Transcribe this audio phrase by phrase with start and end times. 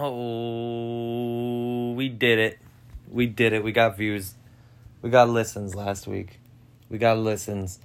[0.00, 2.60] Oh, we did it.
[3.10, 3.64] We did it.
[3.64, 4.36] We got views.
[5.02, 6.38] We got listens last week.
[6.88, 7.80] We got listens.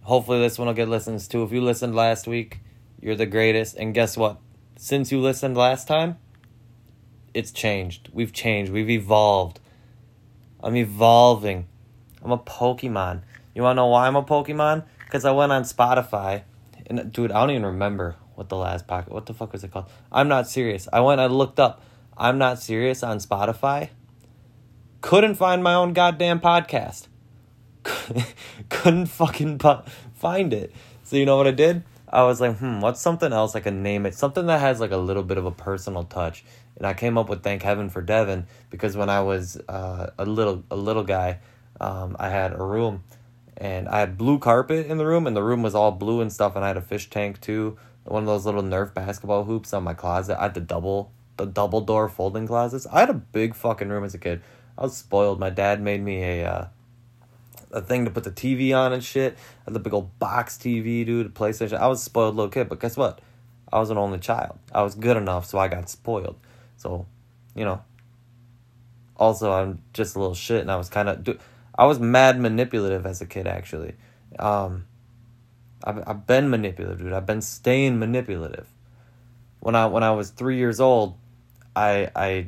[0.00, 1.42] Hopefully, this one will get listens too.
[1.42, 2.60] If you listened last week,
[2.98, 3.76] you're the greatest.
[3.76, 4.38] And guess what?
[4.78, 6.16] Since you listened last time,
[7.34, 8.08] it's changed.
[8.10, 8.72] We've changed.
[8.72, 9.60] We've evolved.
[10.62, 11.66] I'm evolving.
[12.22, 13.20] I'm a Pokemon.
[13.54, 14.84] You want to know why I'm a Pokemon?
[15.04, 16.44] Because I went on Spotify.
[16.86, 19.12] And dude, I don't even remember what the last pocket.
[19.12, 19.84] What the fuck was it called?
[20.10, 20.88] I'm not serious.
[20.90, 21.20] I went.
[21.20, 21.82] I looked up.
[22.16, 23.90] I'm not serious on Spotify.
[25.02, 27.08] Couldn't find my own goddamn podcast.
[28.70, 29.82] Couldn't fucking pu-
[30.14, 30.72] find it.
[31.04, 31.82] So you know what I did?
[32.08, 34.14] I was like, hmm, what's something else I can name it?
[34.14, 36.42] Something that has like a little bit of a personal touch.
[36.78, 40.24] And I came up with "Thank Heaven for Devin" because when I was uh, a
[40.24, 41.40] little a little guy,
[41.78, 43.04] um, I had a room,
[43.58, 46.32] and I had blue carpet in the room, and the room was all blue and
[46.32, 49.72] stuff, and I had a fish tank too, one of those little Nerf basketball hoops
[49.72, 50.38] on my closet.
[50.38, 52.86] I had the double the double door folding closets.
[52.86, 54.42] I had a big fucking room as a kid.
[54.76, 55.40] I was spoiled.
[55.40, 56.66] My dad made me a uh,
[57.72, 59.34] a thing to put the TV on and shit.
[59.34, 61.78] I had the big old box TV, dude, PlayStation.
[61.78, 63.20] I was spoiled little kid, but guess what?
[63.72, 64.58] I was an only child.
[64.72, 66.36] I was good enough, so I got spoiled.
[66.76, 67.06] So,
[67.54, 67.82] you know.
[69.16, 71.40] Also, I'm just a little shit, and I was kind of.
[71.76, 73.94] I was mad manipulative as a kid, actually.
[74.38, 74.86] Um,
[75.84, 77.12] I've, I've been manipulative, dude.
[77.12, 78.66] I've been staying manipulative.
[79.60, 81.16] When I when I was three years old,
[81.76, 82.46] I I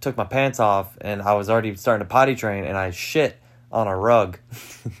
[0.00, 3.36] took my pants off and I was already starting to potty train and I shit
[3.70, 4.38] on a rug.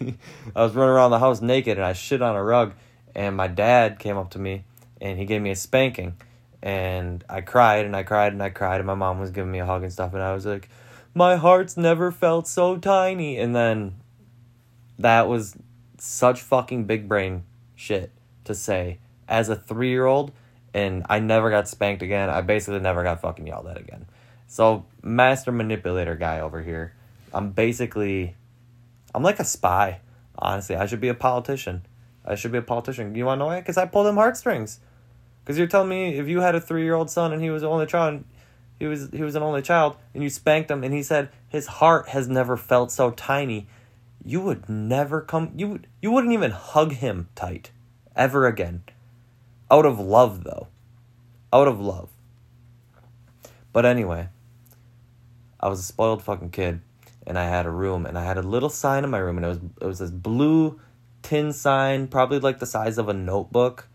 [0.56, 2.72] I was running around the house naked and I shit on a rug
[3.14, 4.64] and my dad came up to me
[5.00, 6.16] and he gave me a spanking
[6.62, 9.58] and I cried and I cried and I cried and my mom was giving me
[9.58, 10.68] a hug and stuff and I was like
[11.14, 13.96] my heart's never felt so tiny and then
[14.98, 15.56] that was
[15.98, 17.42] such fucking big brain
[17.82, 18.10] shit
[18.44, 20.32] to say as a 3-year-old
[20.74, 22.30] and I never got spanked again.
[22.30, 24.06] I basically never got fucking yelled at again.
[24.46, 26.94] So, master manipulator guy over here.
[27.34, 28.36] I'm basically
[29.14, 30.00] I'm like a spy.
[30.38, 31.86] Honestly, I should be a politician.
[32.24, 33.14] I should be a politician.
[33.14, 33.60] You want to know why?
[33.60, 34.80] Because I pull them heartstrings.
[35.44, 37.62] Because you're telling me if you had a three year old son and he was
[37.62, 38.24] the only child,
[38.78, 41.66] he was he was an only child, and you spanked him, and he said his
[41.66, 43.68] heart has never felt so tiny,
[44.24, 45.52] you would never come.
[45.56, 47.70] You would you wouldn't even hug him tight,
[48.16, 48.82] ever again.
[49.70, 50.68] Out of love, though.
[51.52, 52.10] Out of love.
[53.72, 54.28] But anyway,
[55.58, 56.80] I was a spoiled fucking kid
[57.26, 59.46] and I had a room and I had a little sign in my room and
[59.46, 60.80] it was it was this blue
[61.22, 63.88] tin sign, probably like the size of a notebook.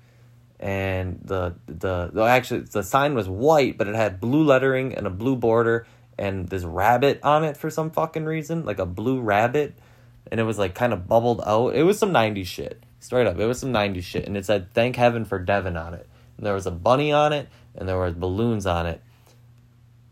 [0.59, 5.05] And the the, the actually the sign was white, but it had blue lettering and
[5.05, 5.85] a blue border
[6.17, 9.77] and this rabbit on it for some fucking reason, like a blue rabbit.
[10.31, 11.75] And it was like kind of bubbled out.
[11.75, 12.83] It was some 90s shit.
[12.99, 13.39] Straight up.
[13.39, 14.25] It was some 90s shit.
[14.25, 16.07] And it said thank heaven for Devin on it.
[16.37, 19.01] And there was a bunny on it and there were balloons on it.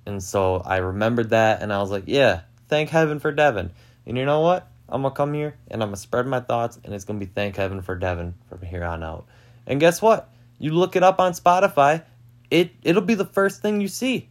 [0.06, 3.72] And so I remembered that and I was like, yeah, thank heaven for Devin.
[4.06, 4.70] And you know what?
[4.88, 7.56] I'm gonna come here and I'm gonna spread my thoughts, and it's gonna be thank
[7.56, 9.26] heaven for Devin from here on out.
[9.66, 10.30] And guess what?
[10.60, 12.04] You look it up on Spotify,
[12.52, 14.30] it it'll be the first thing you see.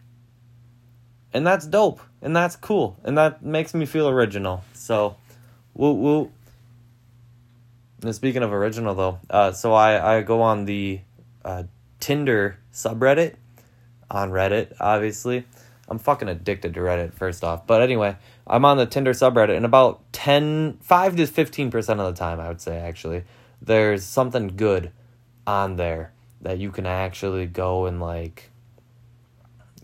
[1.32, 4.62] And that's dope, and that's cool, and that makes me feel original.
[4.74, 5.16] So,
[5.74, 6.32] woo woo.
[8.02, 11.00] And speaking of original, though, uh, so I I go on the
[11.44, 11.64] uh,
[12.00, 13.34] Tinder subreddit
[14.10, 15.44] on Reddit, obviously
[15.88, 17.66] I'm fucking addicted to Reddit, first off.
[17.66, 18.16] But anyway,
[18.46, 22.48] I'm on the Tinder subreddit, and about 10, 5 to 15% of the time, I
[22.48, 23.24] would say, actually,
[23.60, 24.92] there's something good
[25.46, 28.50] on there that you can actually go and, like,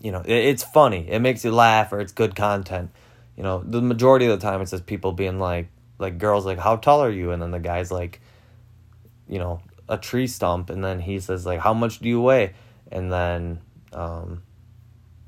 [0.01, 1.07] you know, it, it's funny.
[1.09, 2.89] It makes you laugh, or it's good content.
[3.37, 5.67] You know, the majority of the time, it's just people being like,
[6.01, 7.31] like, girls, like, how tall are you?
[7.31, 8.19] And then the guy's like,
[9.27, 10.69] you know, a tree stump.
[10.69, 12.53] And then he says, like, how much do you weigh?
[12.91, 13.61] And then,
[13.93, 14.43] um,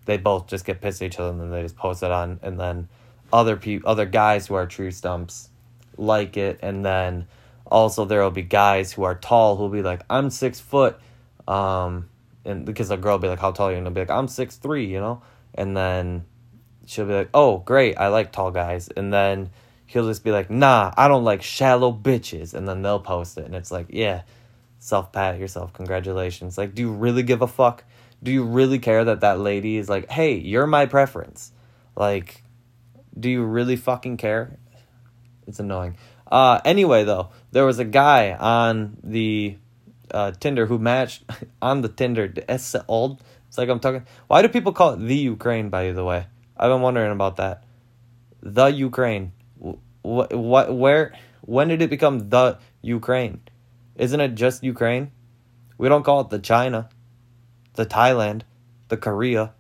[0.06, 2.40] they both just get pissed at each other and then they just post it on
[2.44, 2.88] and then
[3.32, 5.50] other people other guys who are tree stumps
[5.98, 7.28] like it and then
[7.66, 11.00] also there will be guys who are tall who'll be like i'm six foot
[11.48, 12.10] um
[12.46, 14.10] and because a girl will be like how tall are you and they'll be like
[14.10, 15.22] i'm six three you know
[15.56, 16.26] and then
[16.86, 19.50] she'll be like oh great i like tall guys and then
[19.94, 23.46] he'll just be like nah i don't like shallow bitches and then they'll post it
[23.46, 24.24] and it's like yeah
[24.80, 27.84] self pat yourself congratulations like do you really give a fuck
[28.24, 31.52] do you really care that that lady is like, hey, you're my preference?
[31.96, 32.42] Like,
[33.20, 34.58] do you really fucking care?
[35.46, 35.98] It's annoying.
[36.32, 39.58] Uh, anyway, though, there was a guy on the
[40.10, 41.24] uh, Tinder who matched
[41.62, 42.34] on the Tinder.
[42.48, 43.22] It's old.
[43.50, 44.06] It's like I'm talking.
[44.28, 45.70] Why do people call it the Ukraine?
[45.70, 46.26] By the way,
[46.58, 47.66] I've been wondering about that.
[48.42, 49.34] The Ukraine.
[50.04, 50.34] What?
[50.34, 50.76] What?
[50.76, 51.14] Where?
[51.42, 53.42] When did it become the Ukraine?
[53.96, 55.12] Isn't it just Ukraine?
[55.78, 56.90] We don't call it the China
[57.74, 58.42] the Thailand,
[58.90, 59.54] the Korea.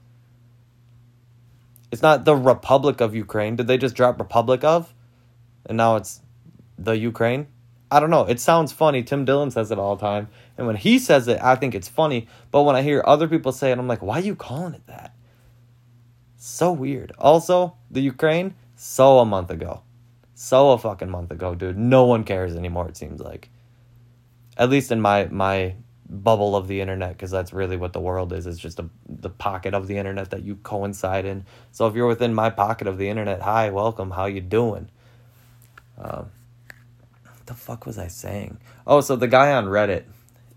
[1.91, 3.55] It's not the Republic of Ukraine.
[3.55, 4.93] Did they just drop Republic of?
[5.65, 6.21] And now it's
[6.77, 7.47] the Ukraine?
[7.91, 8.25] I don't know.
[8.25, 9.03] It sounds funny.
[9.03, 10.27] Tim Dillon says it all the time.
[10.57, 12.27] And when he says it, I think it's funny.
[12.49, 14.87] But when I hear other people say it, I'm like, why are you calling it
[14.87, 15.13] that?
[16.37, 17.11] So weird.
[17.19, 19.83] Also, the Ukraine, so a month ago.
[20.43, 21.77] So a fucking month ago, dude.
[21.77, 23.49] No one cares anymore, it seems like.
[24.57, 25.75] At least in my my
[26.09, 28.45] bubble of the internet, because that's really what the world is.
[28.45, 31.45] It's just a, the pocket of the internet that you coincide in.
[31.71, 34.89] So if you're within my pocket of the internet, hi, welcome, how you doing?
[35.97, 36.29] Um,
[37.23, 38.57] what the fuck was I saying?
[38.85, 40.03] Oh, so the guy on Reddit,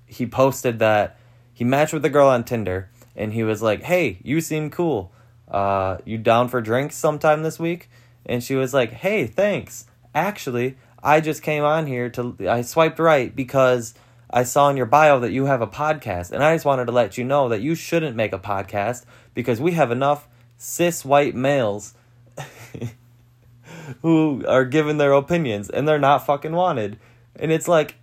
[0.04, 1.16] he posted that
[1.52, 5.12] he matched with a girl on Tinder, and he was like, "Hey, you seem cool.
[5.46, 7.88] Uh, you down for drinks sometime this week?"
[8.26, 9.86] And she was like, "Hey, thanks.
[10.14, 13.94] Actually, I just came on here to I swiped right because."
[14.28, 16.92] I saw in your bio that you have a podcast, and I just wanted to
[16.92, 20.26] let you know that you shouldn't make a podcast because we have enough
[20.56, 21.94] cis white males
[24.02, 26.98] who are giving their opinions and they're not fucking wanted.
[27.36, 27.96] And it's like,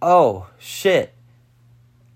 [0.00, 1.12] oh shit.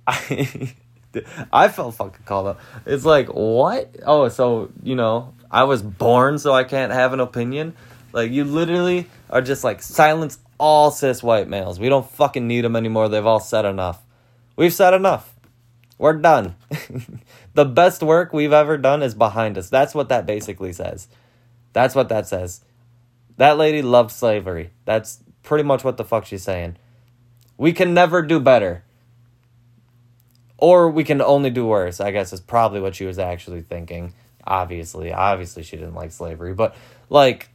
[0.06, 0.75] I
[1.52, 2.61] I felt fucking called up.
[2.87, 3.96] It's like, what?
[4.06, 7.75] Oh, so, you know, I was born so I can't have an opinion?
[8.12, 11.81] Like, you literally are just like, silence all cis white males.
[11.81, 13.08] We don't fucking need them anymore.
[13.08, 14.02] They've all said enough.
[14.56, 15.35] We've said enough.
[15.99, 16.55] We're done.
[17.55, 19.69] the best work we've ever done is behind us.
[19.69, 21.08] That's what that basically says.
[21.73, 22.62] That's what that says.
[23.37, 24.70] That lady loved slavery.
[24.85, 26.76] That's pretty much what the fuck she's saying.
[27.56, 28.85] We can never do better.
[30.58, 34.12] Or we can only do worse, I guess is probably what she was actually thinking.
[34.46, 35.12] Obviously.
[35.12, 36.54] Obviously, she didn't like slavery.
[36.54, 36.75] But,
[37.08, 37.50] like,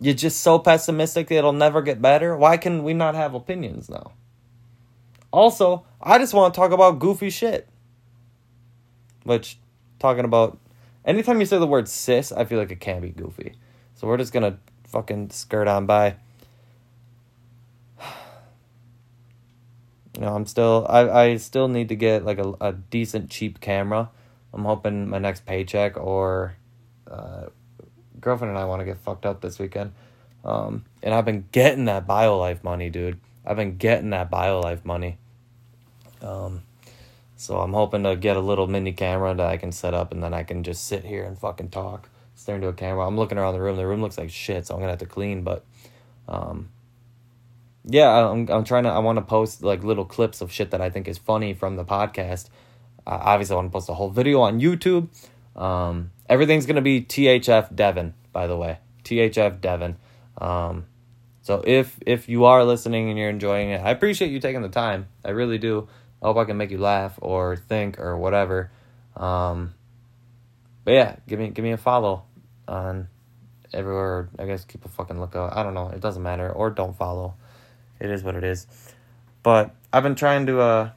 [0.00, 2.36] you're just so pessimistic that it'll never get better.
[2.36, 4.12] Why can we not have opinions now?
[5.30, 7.68] Also, I just want to talk about goofy shit.
[9.24, 9.58] Which,
[9.98, 10.58] talking about
[11.04, 13.54] anytime you say the word cis, I feel like it can be goofy.
[13.94, 14.58] So we're just gonna
[14.88, 16.16] fucking skirt on by.
[20.14, 23.60] You know, I'm still I, I still need to get like a, a decent cheap
[23.60, 24.10] camera.
[24.54, 26.56] I'm hoping my next paycheck or
[27.10, 27.46] uh,
[28.20, 29.92] girlfriend and I want to get fucked up this weekend.
[30.44, 33.18] Um, and I've been getting that BioLife money, dude.
[33.44, 35.18] I've been getting that BioLife money.
[36.22, 36.62] Um,
[37.36, 40.22] so I'm hoping to get a little mini camera that I can set up and
[40.22, 43.06] then I can just sit here and fucking talk, stare into a camera.
[43.06, 43.76] I'm looking around the room.
[43.76, 45.42] The room looks like shit, so I'm gonna have to clean.
[45.42, 45.64] But,
[46.28, 46.68] um,
[47.84, 48.90] yeah, I'm I'm trying to.
[48.90, 51.76] I want to post like little clips of shit that I think is funny from
[51.76, 52.48] the podcast.
[53.06, 55.08] Uh, obviously, I want to post a whole video on YouTube.
[55.56, 58.78] Um, everything's gonna be THF Devin, by the way.
[59.04, 59.96] THF Devin.
[60.38, 60.86] Um,
[61.42, 64.68] so if if you are listening and you're enjoying it, I appreciate you taking the
[64.68, 65.08] time.
[65.24, 65.88] I really do.
[66.22, 68.70] I hope I can make you laugh or think or whatever.
[69.16, 69.74] Um,
[70.84, 72.24] but yeah, give me give me a follow
[72.66, 73.08] on
[73.74, 74.30] everywhere.
[74.38, 75.56] I guess keep a fucking lookout.
[75.56, 75.88] I don't know.
[75.90, 76.50] It doesn't matter.
[76.50, 77.34] Or don't follow.
[78.00, 78.66] It is what it is.
[79.42, 80.90] But I've been trying to uh,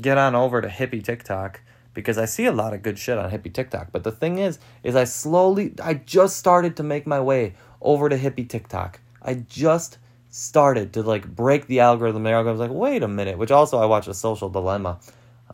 [0.00, 1.60] get on over to hippie TikTok
[1.94, 3.88] because I see a lot of good shit on hippie TikTok.
[3.92, 8.08] But the thing is, is I slowly, I just started to make my way over
[8.08, 9.00] to hippie TikTok.
[9.22, 9.98] I just
[10.28, 12.22] started to like break the algorithm.
[12.22, 13.38] The algorithm was like, wait a minute.
[13.38, 15.00] Which also I watched a Social Dilemma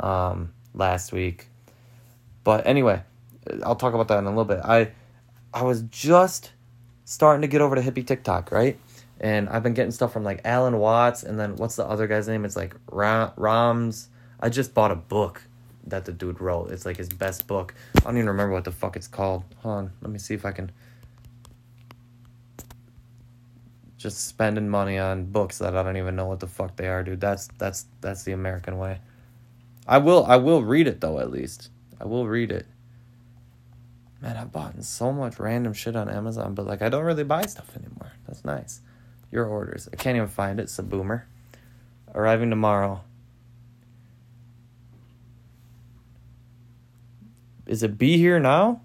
[0.00, 1.46] um, last week.
[2.44, 3.02] But anyway,
[3.62, 4.60] I'll talk about that in a little bit.
[4.64, 4.90] I
[5.54, 6.50] I was just
[7.04, 8.78] starting to get over to hippie TikTok, right?
[9.20, 12.26] And I've been getting stuff from like Alan Watts, and then what's the other guy's
[12.26, 12.44] name?
[12.44, 14.08] It's like Rams.
[14.42, 15.42] I just bought a book
[15.86, 16.70] that the dude wrote.
[16.70, 17.74] It's like his best book.
[17.96, 19.44] I don't even remember what the fuck it's called.
[19.58, 20.70] Hold on, let me see if I can
[24.02, 27.04] just spending money on books that I don't even know what the fuck they are,
[27.04, 27.20] dude.
[27.20, 28.98] That's that's that's the American way.
[29.86, 31.70] I will I will read it though at least.
[32.00, 32.66] I will read it.
[34.20, 37.46] Man, I've bought so much random shit on Amazon, but like I don't really buy
[37.46, 38.12] stuff anymore.
[38.26, 38.80] That's nice.
[39.30, 39.88] Your orders.
[39.92, 40.64] I can't even find it.
[40.64, 41.26] It's a boomer.
[42.14, 43.02] Arriving tomorrow.
[47.72, 48.82] Is it be here now?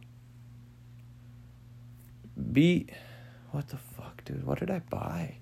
[2.53, 2.87] Be
[3.51, 4.45] what the fuck, dude.
[4.45, 5.39] What did I buy?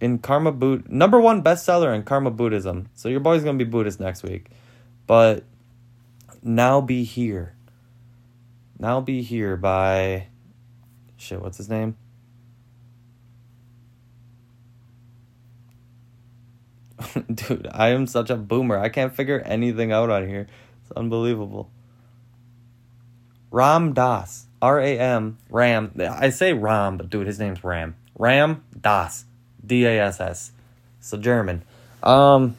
[0.00, 2.88] In Karma Boot, number one bestseller in Karma Buddhism.
[2.94, 4.46] So your boy's gonna be Buddhist next week,
[5.06, 5.44] but
[6.42, 7.54] now be here.
[8.78, 10.28] Now be here by
[11.18, 11.42] shit.
[11.42, 11.98] What's his name?
[17.34, 18.78] Dude, I am such a boomer.
[18.78, 20.46] I can't figure anything out on here.
[20.98, 21.70] Unbelievable.
[23.52, 24.46] Ram Dass.
[24.60, 25.92] R A M Ram.
[26.00, 27.94] I say Ram, but dude, his name's Ram.
[28.18, 29.24] Ram Dass.
[29.64, 30.52] D A S S.
[30.98, 31.62] So German.
[32.02, 32.56] Um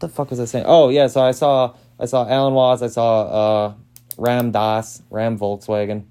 [0.00, 0.66] the fuck was I saying?
[0.68, 3.74] Oh yeah, so I saw I saw Alan Watts, I saw uh
[4.18, 6.04] Ram Dass, Ram Volkswagen.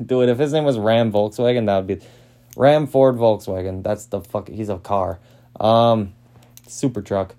[0.06, 2.06] Dude, if his name was Ram Volkswagen, that would be
[2.56, 3.82] Ram Ford Volkswagen.
[3.82, 5.18] That's the fuck he's a car.
[5.58, 6.14] Um
[6.68, 7.34] super truck.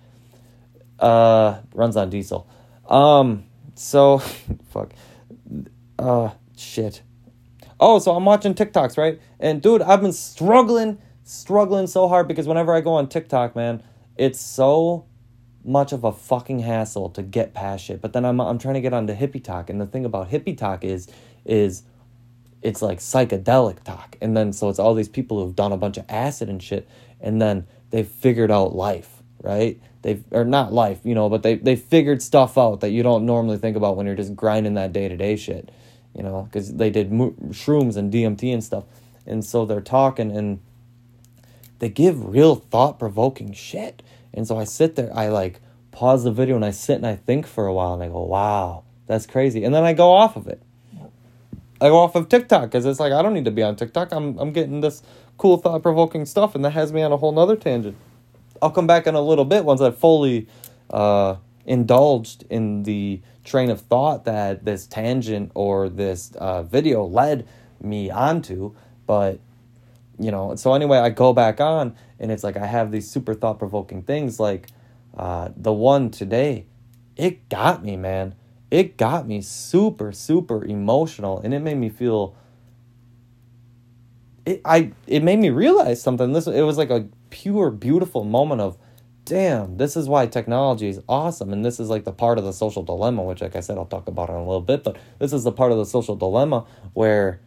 [0.99, 2.47] Uh runs on diesel.
[2.87, 4.17] Um so
[4.69, 4.93] fuck.
[5.99, 7.01] Uh shit.
[7.79, 9.19] Oh, so I'm watching TikToks, right?
[9.39, 13.83] And dude, I've been struggling, struggling so hard because whenever I go on TikTok, man,
[14.15, 15.05] it's so
[15.65, 18.01] much of a fucking hassle to get past shit.
[18.01, 20.57] But then I'm I'm trying to get onto hippie talk, and the thing about hippie
[20.57, 21.07] talk is
[21.43, 21.83] is
[22.61, 25.97] it's like psychedelic talk, and then so it's all these people who've done a bunch
[25.97, 26.87] of acid and shit,
[27.19, 29.81] and then they've figured out life, right?
[30.05, 33.25] They've or not life, you know, but they they figured stuff out that you don't
[33.25, 35.71] normally think about when you're just grinding that day to day shit,
[36.13, 38.83] you know, because they did shrooms and DMT and stuff,
[39.25, 40.59] and so they're talking and
[41.79, 44.03] they give real thought provoking shit
[44.35, 47.15] and so I sit there, I like pause the video and I sit and I
[47.15, 49.63] think for a while and I go, wow, that's crazy.
[49.63, 50.61] And then I go off of it.
[51.79, 54.11] I go off of TikTok because it's like, I don't need to be on TikTok.
[54.11, 55.01] I'm, I'm getting this
[55.37, 57.97] cool thought provoking stuff and that has me on a whole nother tangent.
[58.65, 60.47] I'll come back in a little bit once I've fully
[60.89, 67.47] uh, indulged in the train of thought that this tangent or this uh, video led
[67.79, 68.73] me onto.
[69.05, 69.39] But
[70.19, 73.33] you know so anyway i go back on and it's like i have these super
[73.33, 74.67] thought provoking things like
[75.17, 76.65] uh, the one today
[77.15, 78.33] it got me man
[78.71, 82.35] it got me super super emotional and it made me feel
[84.45, 87.05] it i it made me realize something this it was like a
[87.35, 88.77] pure beautiful moment of
[89.25, 92.53] damn this is why technology is awesome and this is like the part of the
[92.53, 95.33] social dilemma which like i said i'll talk about in a little bit but this
[95.33, 97.41] is the part of the social dilemma where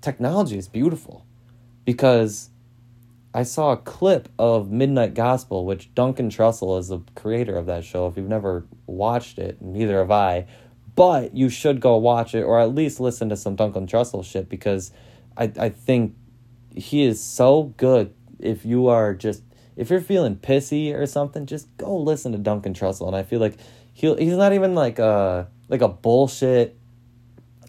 [0.00, 1.24] technology is beautiful
[1.84, 2.50] because
[3.34, 7.84] I saw a clip of Midnight Gospel, which Duncan Trussell is the creator of that
[7.84, 8.06] show.
[8.06, 10.46] If you've never watched it, neither have I,
[10.96, 14.48] but you should go watch it or at least listen to some Duncan Trussell shit
[14.48, 14.90] because
[15.36, 16.16] I, I think
[16.74, 18.14] he is so good.
[18.38, 19.42] If you are just
[19.76, 23.06] if you're feeling pissy or something, just go listen to Duncan Trussell.
[23.06, 23.54] And I feel like
[23.92, 26.76] he he's not even like a like a bullshit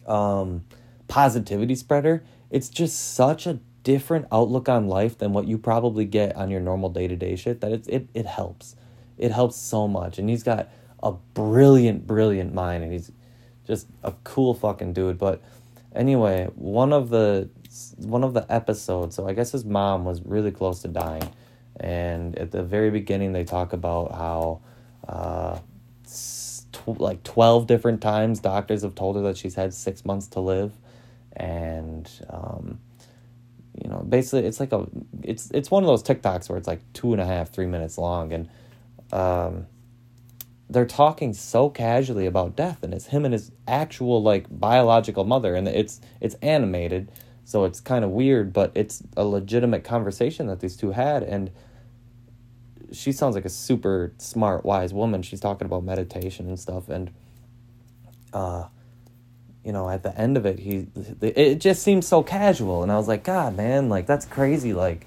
[0.06, 0.64] um
[1.08, 2.24] positivity spreader.
[2.50, 6.60] It's just such a different outlook on life than what you probably get on your
[6.60, 8.76] normal day to day shit that it, it, it helps.
[9.18, 10.18] It helps so much.
[10.20, 10.70] And he's got
[11.02, 13.12] a brilliant, brilliant mind and he's
[13.66, 15.18] just a cool fucking dude.
[15.18, 15.42] But
[15.96, 17.50] anyway, one of the
[17.98, 21.30] one of the episodes, so I guess his mom was really close to dying.
[21.80, 24.62] And at the very beginning they talk about how
[25.08, 25.60] uh
[26.74, 30.40] tw- like 12 different times doctors have told her that she's had 6 months to
[30.40, 30.74] live.
[31.34, 32.80] And um
[33.82, 34.88] you know basically it's like a
[35.24, 37.98] it's it's one of those tiktoks where it's like two and a half three minutes
[37.98, 38.34] long.
[38.34, 38.50] And
[39.12, 39.68] um
[40.70, 45.56] they're talking so casually about death and it's him and his actual like biological mother.
[45.56, 47.12] And it's it's animated
[47.50, 51.50] so it's kind of weird but it's a legitimate conversation that these two had and
[52.92, 57.12] she sounds like a super smart wise woman she's talking about meditation and stuff and
[58.34, 58.66] uh
[59.64, 60.88] you know, at the end of it, he
[61.22, 64.74] it just seemed so casual, and I was like, God, man, like that's crazy.
[64.74, 65.06] Like,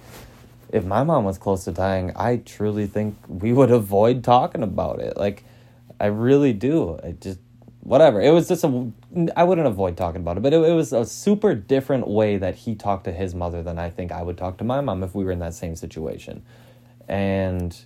[0.70, 5.00] if my mom was close to dying, I truly think we would avoid talking about
[5.00, 5.16] it.
[5.16, 5.44] Like,
[5.98, 6.98] I really do.
[7.02, 7.38] I just
[7.82, 8.20] whatever.
[8.20, 8.90] It was just a
[9.36, 12.54] I wouldn't avoid talking about it, but it, it was a super different way that
[12.54, 15.14] he talked to his mother than I think I would talk to my mom if
[15.14, 16.42] we were in that same situation,
[17.08, 17.76] and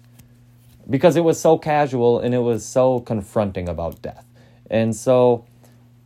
[0.89, 4.27] because it was so casual and it was so confronting about death,
[4.71, 5.45] and so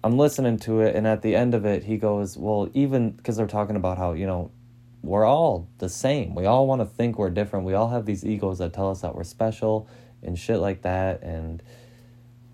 [0.03, 3.37] I'm listening to it, and at the end of it, he goes, Well, even because
[3.37, 4.51] they're talking about how, you know,
[5.03, 6.35] we're all the same.
[6.35, 7.67] We all want to think we're different.
[7.67, 9.89] We all have these egos that tell us that we're special
[10.23, 11.23] and shit like that.
[11.23, 11.63] And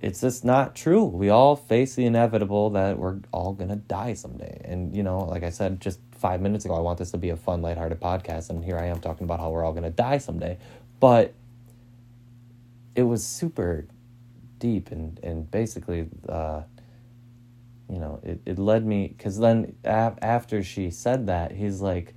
[0.06, 1.02] it's just not true.
[1.02, 4.60] We all face the inevitable that we're all going to die someday.
[4.64, 7.30] And, you know, like I said just five minutes ago, I want this to be
[7.30, 8.48] a fun, lighthearted podcast.
[8.48, 10.58] And here I am talking about how we're all going to die someday.
[11.00, 11.34] But
[12.94, 13.88] it was super
[14.60, 16.62] deep and, and basically, uh,
[17.90, 22.14] you know, it, it led me because then af- after she said that, he's like,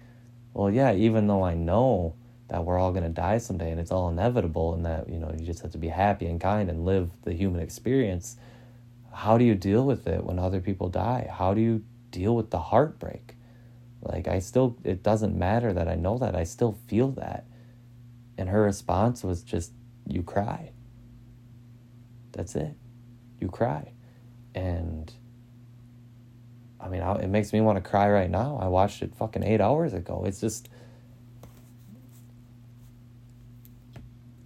[0.53, 2.13] well, yeah, even though I know
[2.49, 5.33] that we're all going to die someday and it's all inevitable and that, you know,
[5.37, 8.37] you just have to be happy and kind and live the human experience,
[9.13, 11.29] how do you deal with it when other people die?
[11.31, 13.35] How do you deal with the heartbreak?
[14.01, 17.45] Like, I still, it doesn't matter that I know that, I still feel that.
[18.37, 19.71] And her response was just,
[20.07, 20.71] you cry.
[22.31, 22.75] That's it.
[23.39, 23.91] You cry.
[24.55, 25.13] And
[26.79, 28.57] I mean, it makes me want to cry right now.
[28.59, 30.23] I watched it fucking eight hours ago.
[30.25, 30.69] It's just,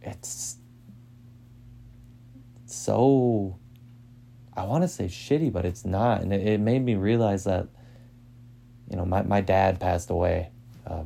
[0.03, 0.57] it's,
[2.65, 3.57] so
[4.55, 6.21] I want to say shitty, but it's not.
[6.21, 7.67] And it, it made me realize that,
[8.89, 10.49] you know, my, my dad passed away
[10.85, 11.03] uh,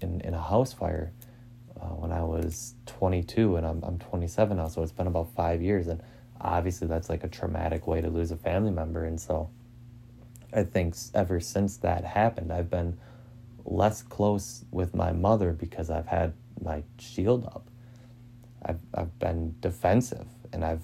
[0.00, 1.12] in, in a house fire
[1.80, 4.68] uh, when I was 22 and I'm, I'm 27 now.
[4.68, 5.86] So it's been about five years.
[5.88, 6.02] And
[6.40, 9.04] obviously that's like a traumatic way to lose a family member.
[9.04, 9.50] And so
[10.52, 12.98] I think ever since that happened, I've been
[13.64, 17.68] less close with my mother because I've had my shield up.
[18.64, 20.82] I've, I've been defensive and I've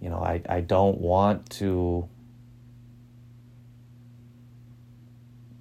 [0.00, 2.08] you know, I, I don't want to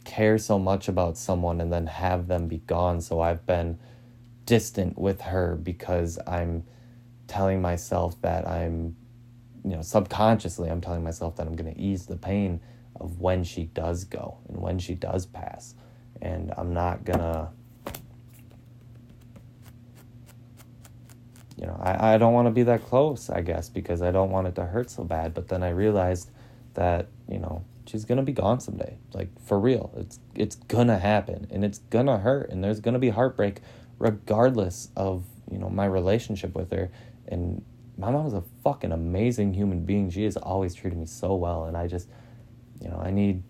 [0.04, 3.02] care so much about someone and then have them be gone.
[3.02, 3.80] So I've been
[4.46, 6.64] distant with her because I'm
[7.28, 8.96] telling myself that I'm,
[9.64, 12.62] you know, subconsciously, I'm telling myself that I'm going to ease the pain
[13.00, 15.74] of when she does go and when she does pass.
[16.22, 17.50] And I'm not going to
[21.58, 24.30] you know, I, I don't want to be that close, I guess, because I don't
[24.30, 25.34] want it to hurt so bad.
[25.34, 26.30] But then I realized
[26.74, 28.98] that, you know, she's gonna be gone someday.
[29.14, 29.92] Like for real.
[29.96, 33.62] It's it's gonna happen and it's gonna hurt and there's gonna be heartbreak
[34.00, 36.92] regardless of, you know, my relationship with her.
[37.28, 37.64] And
[37.98, 40.10] my mom is a fucking amazing human being.
[40.10, 42.10] She has always treated me so well and I just
[42.82, 43.44] you know, I need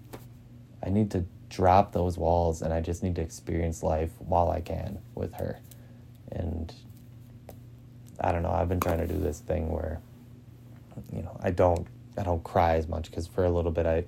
[0.85, 4.61] I need to drop those walls and I just need to experience life while I
[4.61, 5.59] can with her.
[6.31, 6.73] And
[8.19, 8.51] I don't know.
[8.51, 9.99] I've been trying to do this thing where,
[11.13, 14.05] you know, I don't I don't cry as much because for a little bit I,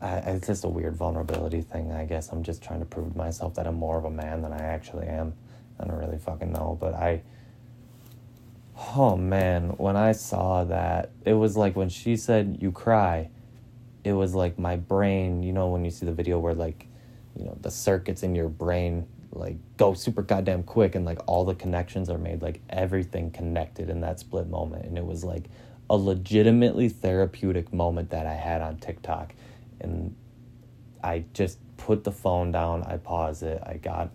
[0.00, 1.92] I, it's just a weird vulnerability thing.
[1.92, 4.42] I guess I'm just trying to prove to myself that I'm more of a man
[4.42, 5.34] than I actually am.
[5.78, 7.22] I don't really fucking know, but I.
[8.94, 13.30] Oh man, when I saw that, it was like when she said you cry,
[14.04, 15.42] it was like my brain.
[15.42, 16.86] You know when you see the video where like,
[17.36, 21.44] you know, the circuits in your brain like go super goddamn quick and like all
[21.44, 24.86] the connections are made like everything connected in that split moment.
[24.86, 25.44] And it was like
[25.88, 29.34] a legitimately therapeutic moment that I had on TikTok.
[29.80, 30.16] And
[31.02, 34.10] I just put the phone down I paused it I got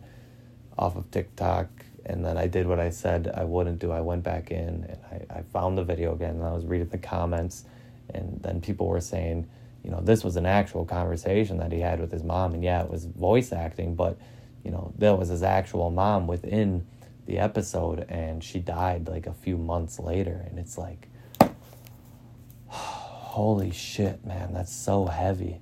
[0.77, 1.69] off of TikTok
[2.05, 3.91] and then I did what I said I wouldn't do.
[3.91, 6.89] I went back in and I, I found the video again and I was reading
[6.89, 7.65] the comments.
[8.13, 9.47] And then people were saying
[9.83, 12.53] you know this was an actual conversation that he had with his mom.
[12.53, 14.17] And yeah it was voice acting but
[14.63, 16.85] you know, that was his actual mom within
[17.25, 20.45] the episode, and she died like a few months later.
[20.49, 21.07] And it's like,
[22.67, 25.61] holy shit, man, that's so heavy.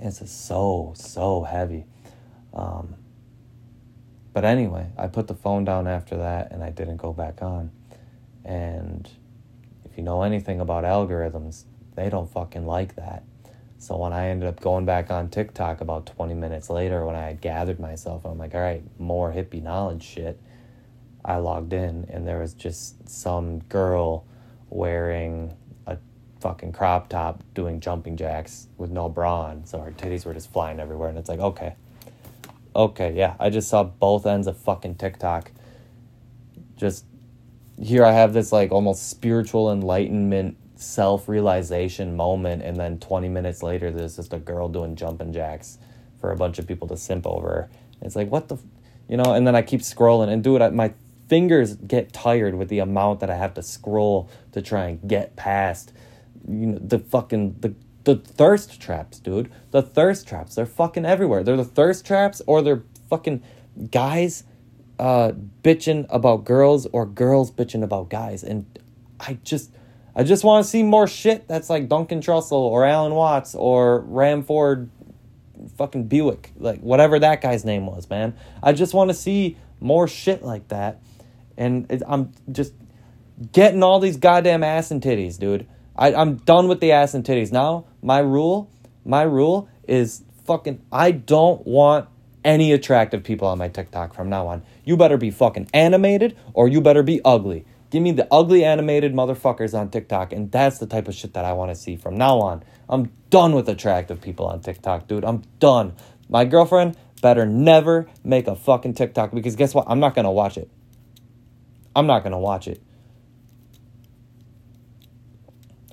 [0.00, 1.84] It's just so, so heavy.
[2.52, 2.96] Um,
[4.32, 7.70] but anyway, I put the phone down after that and I didn't go back on.
[8.44, 9.08] And
[9.84, 11.64] if you know anything about algorithms,
[11.94, 13.22] they don't fucking like that.
[13.84, 17.26] So when I ended up going back on TikTok about 20 minutes later, when I
[17.26, 20.40] had gathered myself, I'm like, all right, more hippie knowledge shit.
[21.22, 24.24] I logged in and there was just some girl
[24.70, 25.54] wearing
[25.86, 25.98] a
[26.40, 29.66] fucking crop top doing jumping jacks with no bra on.
[29.66, 31.10] So her titties were just flying everywhere.
[31.10, 31.76] And it's like, okay,
[32.74, 33.34] okay, yeah.
[33.38, 35.52] I just saw both ends of fucking TikTok.
[36.76, 37.04] Just
[37.78, 43.62] here I have this like almost spiritual enlightenment self realization moment, and then 20 minutes
[43.62, 45.78] later, there's just a girl doing jumping jacks
[46.20, 47.70] for a bunch of people to simp over.
[48.00, 48.58] It's like, what the,
[49.08, 50.72] you know, and then I keep scrolling and do it.
[50.72, 50.94] My
[51.28, 55.36] fingers get tired with the amount that I have to scroll to try and get
[55.36, 55.92] past,
[56.46, 59.50] you know, the fucking, the, the thirst traps, dude.
[59.70, 61.42] The thirst traps, they're fucking everywhere.
[61.42, 63.42] They're the thirst traps or they're fucking
[63.90, 64.44] guys
[64.98, 65.32] uh
[65.62, 68.78] bitching about girls or girls bitching about guys and
[69.18, 69.72] I just
[70.16, 74.00] I just want to see more shit that's like Duncan Trussell or Alan Watts or
[74.00, 74.90] Ranford
[75.76, 78.36] fucking Buick, like whatever that guy's name was, man.
[78.62, 81.00] I just want to see more shit like that.
[81.56, 82.74] And it, I'm just
[83.52, 85.66] getting all these goddamn ass and titties, dude.
[85.96, 87.52] I, I'm done with the ass and titties.
[87.52, 88.70] Now, my rule,
[89.04, 92.08] my rule is fucking, I don't want
[92.44, 94.62] any attractive people on my TikTok from now on.
[94.84, 97.64] You better be fucking animated or you better be ugly.
[97.94, 101.44] Give me the ugly animated motherfuckers on TikTok, and that's the type of shit that
[101.44, 102.64] I want to see from now on.
[102.88, 105.24] I'm done with attractive people on TikTok, dude.
[105.24, 105.94] I'm done.
[106.28, 109.84] My girlfriend better never make a fucking TikTok because guess what?
[109.88, 110.68] I'm not gonna watch it.
[111.94, 112.82] I'm not gonna watch it.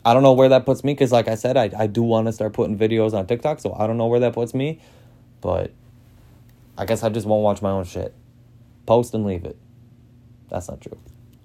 [0.04, 2.26] I don't know where that puts me because, like I said, I, I do want
[2.26, 4.82] to start putting videos on TikTok, so I don't know where that puts me.
[5.40, 5.72] But
[6.80, 8.16] I guess I just won't watch my own shit.
[8.88, 9.56] Post and leave it.
[10.50, 10.98] That's not true.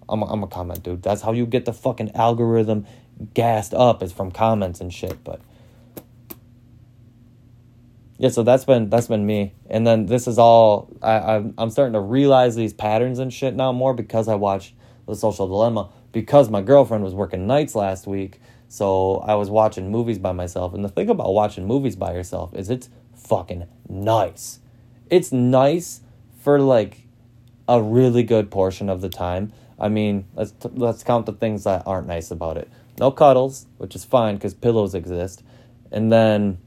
[0.09, 1.03] I'm a, I'm a comment dude.
[1.03, 2.87] That's how you get the fucking algorithm
[3.35, 5.23] gassed up is from comments and shit.
[5.25, 5.41] But
[8.19, 9.55] yeah, so that's been that's been me.
[9.69, 13.55] And then this is all I I'm, I'm starting to realize these patterns and shit
[13.55, 14.75] now more because I watch
[15.07, 18.41] The Social Dilemma because my girlfriend was working nights last week.
[18.69, 20.75] So I was watching movies by myself.
[20.75, 24.61] And the thing about watching movies by yourself is it's fucking nice.
[25.11, 26.01] It's nice
[26.41, 27.03] for like
[27.69, 29.53] a really good portion of the time.
[29.79, 32.71] I mean, let's t- let's count the things that aren't nice about it.
[32.99, 35.43] No cuddles, which is fine because pillows exist,
[35.93, 36.59] and then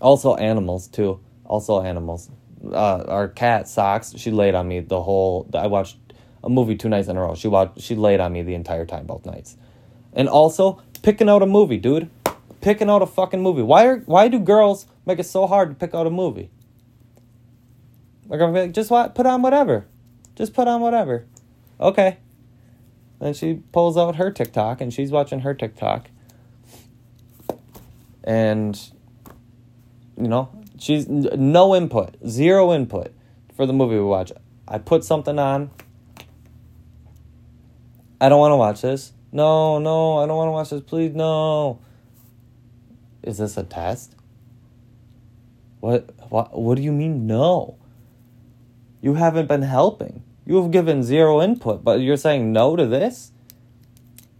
[0.00, 1.20] also animals too.
[1.44, 2.30] Also animals.
[2.64, 4.14] Uh, our cat socks.
[4.16, 5.48] She laid on me the whole.
[5.52, 5.96] I watched
[6.44, 7.34] a movie two nights in a row.
[7.34, 7.80] She watched.
[7.80, 9.56] She laid on me the entire time, both nights.
[10.12, 12.08] And also picking out a movie, dude.
[12.60, 13.62] Picking out a fucking movie.
[13.62, 16.50] Why are why do girls make it so hard to pick out a movie?
[18.28, 19.86] Like I'm like, just what put on whatever.
[20.36, 21.26] Just put on whatever.
[21.82, 22.18] Okay.
[23.18, 26.08] Then she pulls out her TikTok and she's watching her TikTok.
[28.24, 28.78] And
[30.16, 33.12] you know, she's no input, zero input
[33.56, 34.32] for the movie we watch.
[34.68, 35.70] I put something on.
[38.20, 39.12] I don't want to watch this.
[39.32, 40.82] No, no, I don't want to watch this.
[40.82, 41.80] Please, no.
[43.22, 44.14] Is this a test?
[45.80, 47.76] What, what, what do you mean, no?
[49.00, 50.22] You haven't been helping.
[50.44, 53.32] You have given zero input, but you're saying no to this?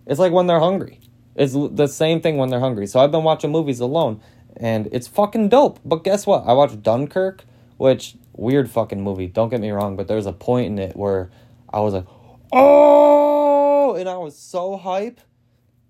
[0.06, 1.00] It's like when they're hungry.
[1.36, 2.86] It's the same thing when they're hungry.
[2.86, 4.20] So I've been watching movies alone,
[4.56, 5.80] and it's fucking dope.
[5.84, 6.44] But guess what?
[6.46, 7.44] I watched Dunkirk,
[7.76, 9.28] which, weird fucking movie.
[9.28, 11.30] Don't get me wrong, but there's a point in it where
[11.72, 12.06] I was like,
[12.52, 15.20] oh, and I was so hype.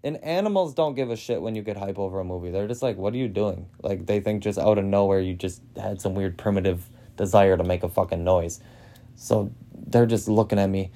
[0.05, 2.51] And animals don't give a shit when you get hype over a movie.
[2.51, 3.67] They're just like, what are you doing?
[3.83, 7.63] Like, they think just out of nowhere you just had some weird primitive desire to
[7.63, 8.61] make a fucking noise.
[9.15, 9.53] So
[9.93, 10.91] they're just looking at me,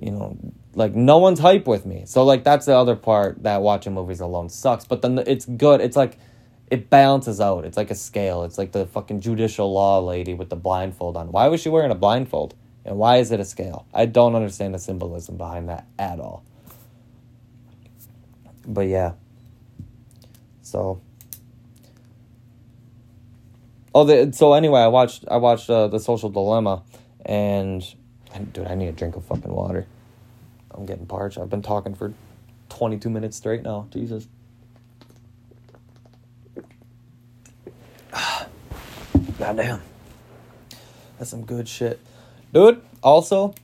[0.00, 0.36] you know,
[0.74, 2.04] like no one's hype with me.
[2.06, 4.84] So, like, that's the other part that watching movies alone sucks.
[4.84, 5.80] But then it's good.
[5.80, 6.18] It's like,
[6.70, 7.64] it balances out.
[7.64, 8.44] It's like a scale.
[8.44, 11.32] It's like the fucking judicial law lady with the blindfold on.
[11.32, 12.54] Why was she wearing a blindfold?
[12.84, 13.86] And why is it a scale?
[13.92, 16.44] I don't understand the symbolism behind that at all.
[18.66, 19.12] But yeah.
[20.62, 21.00] So.
[23.94, 26.82] Oh, the, so anyway, I watched I watched uh, the Social Dilemma,
[27.24, 27.95] and, and
[28.38, 29.86] dude, I need a drink of fucking water.
[30.70, 31.38] I'm getting parched.
[31.38, 32.12] I've been talking for
[32.68, 33.86] twenty two minutes straight now.
[33.90, 34.28] Jesus.
[39.38, 39.82] Goddamn.
[41.18, 42.00] That's some good shit.
[42.52, 43.54] Dude, also,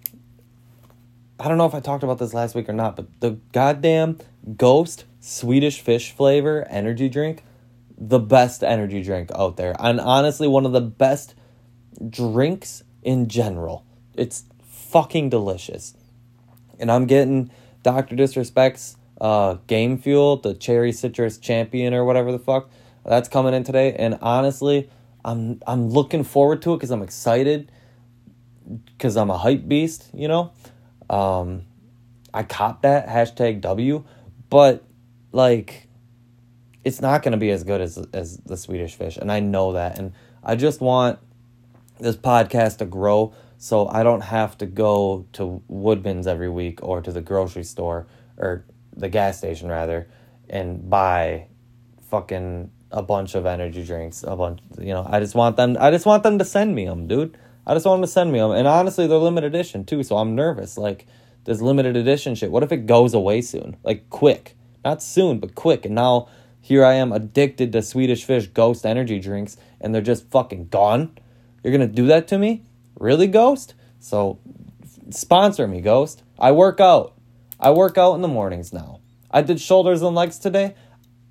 [1.39, 4.19] I don't know if I talked about this last week or not, but the goddamn
[4.57, 7.45] Ghost Swedish fish flavor energy drink,
[7.97, 9.75] the best energy drink out there.
[9.79, 11.35] And honestly, one of the best
[12.09, 13.85] drinks in general.
[14.15, 14.45] It's
[14.93, 15.95] fucking delicious.
[16.79, 17.51] And I'm getting
[17.83, 18.15] Dr.
[18.15, 22.71] Disrespect's uh, Game Fuel, the Cherry Citrus Champion or whatever the fuck.
[23.05, 23.95] That's coming in today.
[23.95, 24.89] And honestly,
[25.25, 27.71] I'm I'm looking forward to it because I'm excited
[28.87, 30.53] because I'm a hype beast, you know.
[31.11, 31.63] Um,
[32.33, 34.05] I cop that hashtag W,
[34.49, 34.85] but
[35.33, 35.89] like,
[36.85, 39.99] it's not gonna be as good as as the Swedish fish, and I know that,
[39.99, 41.19] and I just want
[42.01, 47.01] this podcast to grow so I don't have to go to Woodman's every week or
[47.01, 48.65] to the grocery store or
[48.97, 50.09] the gas station rather
[50.51, 51.47] and buy
[52.11, 55.93] fucking a bunch of energy drinks, a bunch, you know, I just want them I
[55.93, 57.39] just want them to send me them, dude.
[57.65, 58.51] I just want them to send me them.
[58.51, 60.77] And honestly, they're limited edition too, so I'm nervous.
[60.77, 61.07] Like
[61.45, 62.51] this limited edition shit.
[62.51, 63.77] What if it goes away soon?
[63.85, 64.57] Like quick.
[64.85, 65.85] Not soon, but quick.
[65.85, 66.29] And now
[66.61, 71.17] here I am addicted to Swedish Fish Ghost energy drinks and they're just fucking gone.
[71.63, 72.65] You're going to do that to me?
[72.99, 73.75] Really, Ghost?
[74.01, 74.39] So
[75.11, 76.23] sponsor me, Ghost.
[76.39, 77.15] I work out.
[77.61, 79.01] I work out in the mornings now.
[79.31, 80.75] I did shoulders and legs today.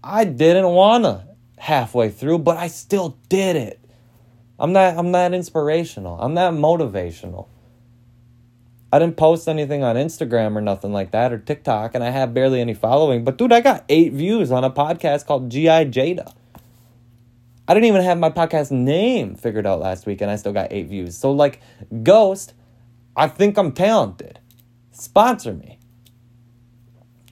[0.03, 3.79] I didn't wanna halfway through, but I still did it.
[4.57, 6.19] I'm not I'm not inspirational.
[6.19, 7.47] I'm not motivational.
[8.93, 12.33] I didn't post anything on Instagram or nothing like that or TikTok, and I have
[12.33, 13.23] barely any following.
[13.23, 16.33] But dude, I got eight views on a podcast called GI Jada.
[17.67, 20.71] I didn't even have my podcast name figured out last week, and I still got
[20.71, 21.17] eight views.
[21.17, 21.61] So like
[22.03, 22.53] Ghost,
[23.15, 24.39] I think I'm talented.
[24.91, 25.79] Sponsor me.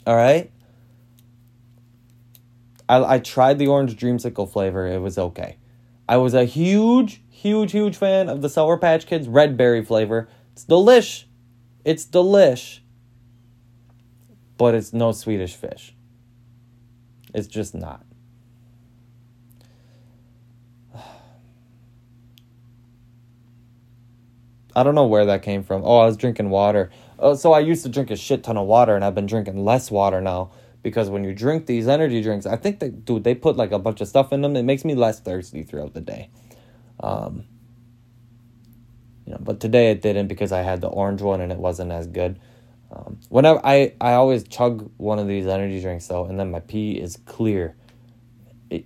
[0.06, 0.52] All right.
[2.88, 4.88] I I tried the orange dreamsicle flavor.
[4.88, 5.58] It was okay.
[6.08, 10.28] I was a huge, huge, huge fan of the Sour Patch Kids red berry flavor.
[10.54, 11.26] It's delish.
[11.86, 12.80] It's delish.
[14.58, 15.96] But it's no Swedish fish.
[17.34, 18.04] It's just not.
[24.76, 25.84] I don't know where that came from.
[25.84, 26.90] Oh, I was drinking water.
[27.18, 29.64] Oh, so I used to drink a shit ton of water, and I've been drinking
[29.64, 30.52] less water now
[30.84, 33.80] because when you drink these energy drinks, I think they dude they put like a
[33.80, 34.56] bunch of stuff in them.
[34.56, 36.30] It makes me less thirsty throughout the day.
[37.00, 37.46] Um,
[39.26, 41.92] you know, but today it didn't because I had the orange one and it wasn't
[41.92, 42.40] as good.
[42.92, 46.62] Um, whenever I, I always chug one of these energy drinks though, and then my
[46.62, 47.76] pee is clear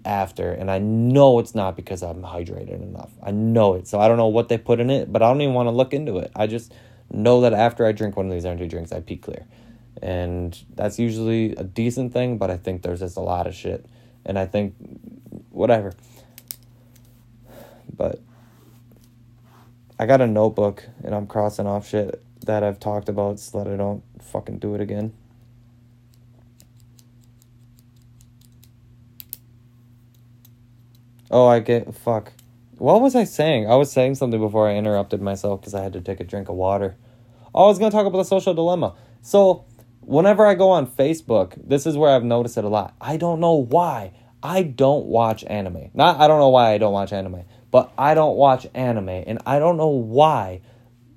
[0.06, 3.12] after, and I know it's not because I'm hydrated enough.
[3.22, 5.42] I know it, so I don't know what they put in it, but I don't
[5.42, 6.32] even want to look into it.
[6.36, 6.74] I just
[7.12, 9.46] know that after I drink one of these energy drinks, I pee clear,
[10.02, 12.38] and that's usually a decent thing.
[12.38, 13.86] But I think there's just a lot of shit,
[14.26, 14.76] and I think
[15.50, 15.94] whatever.
[17.96, 18.20] But
[20.00, 23.72] I got a notebook, and I'm crossing off shit that I've talked about so that
[23.72, 25.14] I don't fucking do it again.
[31.34, 32.32] Oh, I get fuck.
[32.78, 33.68] What was I saying?
[33.68, 36.48] I was saying something before I interrupted myself because I had to take a drink
[36.48, 36.96] of water.
[37.56, 38.94] Oh, I was gonna talk about the social dilemma.
[39.24, 39.66] So,
[40.02, 42.94] whenever I go on Facebook, this is where I've noticed it a lot.
[43.02, 44.12] I don't know why.
[44.44, 45.90] I don't watch anime.
[45.96, 49.40] Not I don't know why I don't watch anime, but I don't watch anime and
[49.44, 50.62] I don't know why.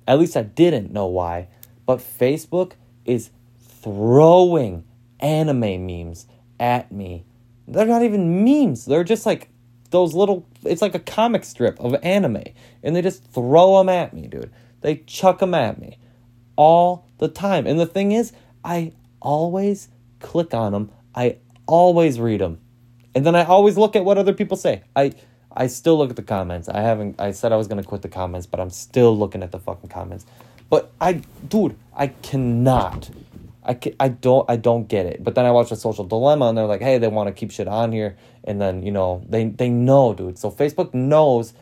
[0.07, 1.47] At least I didn't know why.
[1.85, 2.71] But Facebook
[3.05, 4.83] is throwing
[5.19, 6.25] anime memes
[6.59, 7.23] at me.
[7.67, 8.85] They're not even memes.
[8.85, 9.51] They're just like
[9.89, 12.43] those little it's like a comic strip of anime
[12.83, 14.51] and they just throw them at me dude.
[14.81, 15.97] They chuck them at me
[16.55, 17.65] all the time.
[17.67, 22.59] And the thing is i always click on them i always read them
[23.15, 24.83] and then i always look at what other people say.
[24.95, 25.13] I
[25.51, 26.69] i still look at the comments.
[26.69, 29.43] I haven't i said i was going to quit the comments but i'm still looking
[29.43, 30.25] at the fucking comments.
[30.69, 33.09] But i dude i cannot
[33.67, 35.23] I, I don't I don't get it.
[35.23, 37.51] But then I watch the social dilemma and they're like, hey, they want to keep
[37.51, 40.37] shit on here, and then you know they they know, dude.
[40.37, 41.53] So Facebook knows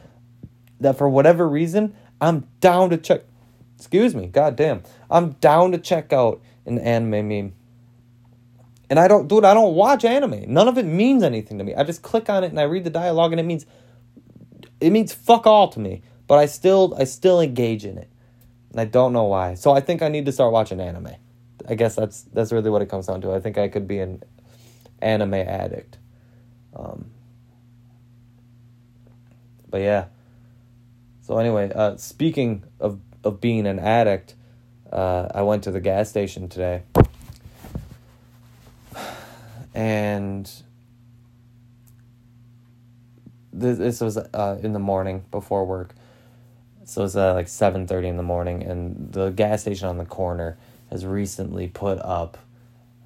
[0.79, 3.21] that for whatever reason, I'm down to check.
[3.77, 7.53] Excuse me, goddamn, I'm down to check out an anime meme.
[8.87, 10.43] And I don't, dude, I don't watch anime.
[10.47, 11.73] None of it means anything to me.
[11.73, 13.65] I just click on it and I read the dialogue, and it means
[14.79, 16.03] it means fuck all to me.
[16.27, 18.09] But I still I still engage in it,
[18.71, 19.55] and I don't know why.
[19.55, 21.15] So I think I need to start watching anime.
[21.67, 23.33] I guess that's that's really what it comes down to.
[23.33, 24.23] I think I could be an
[25.01, 25.97] anime addict.
[26.75, 27.11] Um,
[29.69, 30.05] but yeah.
[31.21, 34.35] So anyway, uh, speaking of of being an addict,
[34.91, 36.83] uh, I went to the gas station today,
[39.73, 40.51] and
[43.51, 45.95] this, this was uh, in the morning before work.
[46.83, 49.97] So it was uh, like seven thirty in the morning, and the gas station on
[49.97, 50.59] the corner
[50.95, 52.37] has recently put up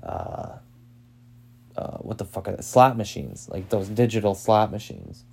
[0.04, 0.58] uh,
[1.76, 2.62] uh, what the fuck are they?
[2.62, 5.24] slot machines, like those digital slot machines.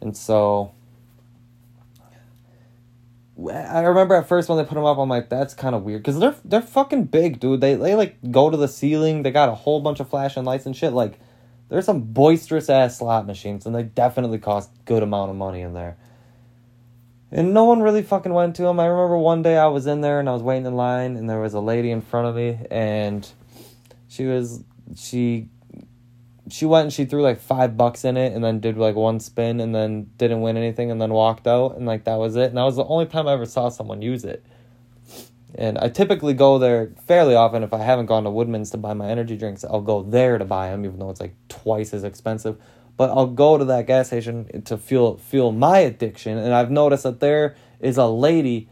[0.00, 0.72] And so
[3.48, 6.02] I remember at first when they put them up, I'm like, that's kind of weird
[6.02, 7.60] because they're they're fucking big, dude.
[7.60, 9.22] They they like go to the ceiling.
[9.22, 10.92] They got a whole bunch of flashing lights and shit.
[10.92, 11.20] Like,
[11.68, 15.74] there's some boisterous ass slot machines, and they definitely cost good amount of money in
[15.74, 15.96] there.
[17.32, 18.80] And no one really fucking went to him.
[18.80, 21.30] I remember one day I was in there and I was waiting in line and
[21.30, 23.28] there was a lady in front of me and
[24.08, 24.64] she was
[24.96, 25.48] she
[26.48, 29.20] she went and she threw like five bucks in it and then did like one
[29.20, 32.46] spin and then didn't win anything and then walked out and like that was it.
[32.46, 34.44] And that was the only time I ever saw someone use it.
[35.54, 38.94] And I typically go there fairly often if I haven't gone to Woodman's to buy
[38.94, 39.64] my energy drinks.
[39.64, 42.58] I'll go there to buy them, even though it's like twice as expensive
[43.00, 46.36] but I'll go to that gas station to feel feel my addiction.
[46.36, 48.68] And I've noticed that there is a lady,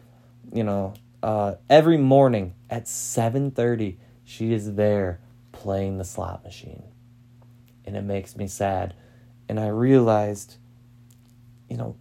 [0.53, 6.83] you know, uh, every morning at seven thirty, she is there playing the slot machine,
[7.87, 8.93] and it makes me sad.
[9.49, 10.59] And I realized,
[11.71, 11.97] you know,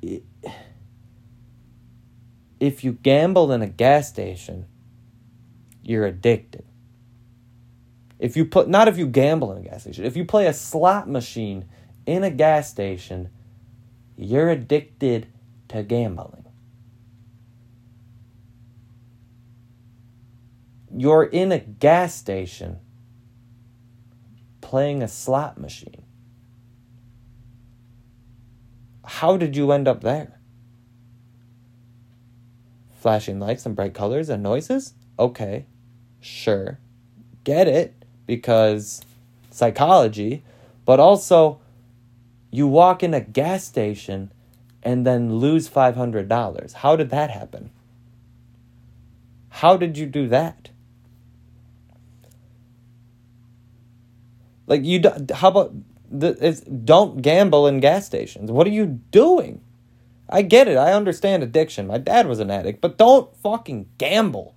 [0.00, 0.24] it,
[2.60, 4.64] if you gamble in a gas station,
[5.82, 6.64] you're addicted.
[8.22, 10.52] If you put not if you gamble in a gas station, if you play a
[10.52, 11.64] slot machine
[12.06, 13.30] in a gas station,
[14.16, 15.26] you're addicted
[15.70, 16.44] to gambling.
[20.96, 22.78] You're in a gas station
[24.60, 26.04] playing a slot machine.
[29.04, 30.38] How did you end up there?
[32.94, 34.94] Flashing lights and bright colors and noises?
[35.18, 35.66] Okay,
[36.20, 36.78] sure.
[37.42, 39.02] Get it because
[39.50, 40.42] psychology,
[40.84, 41.60] but also
[42.50, 44.32] you walk in a gas station
[44.82, 46.72] and then lose $500.
[46.74, 47.70] How did that happen?
[49.48, 50.70] How did you do that?
[54.66, 55.02] Like you
[55.34, 55.74] how about
[56.10, 56.32] the
[56.84, 58.50] don't gamble in gas stations.
[58.50, 59.60] What are you doing?
[60.28, 60.76] I get it.
[60.76, 61.86] I understand addiction.
[61.86, 64.54] My dad was an addict, but don't fucking gamble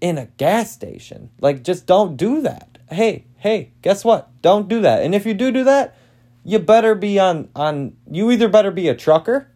[0.00, 1.30] in a gas station.
[1.40, 2.78] Like, just don't do that.
[2.90, 4.30] Hey, hey, guess what?
[4.42, 5.02] Don't do that.
[5.02, 5.96] And if you do do that,
[6.44, 7.96] you better be on on.
[8.10, 9.48] You either better be a trucker,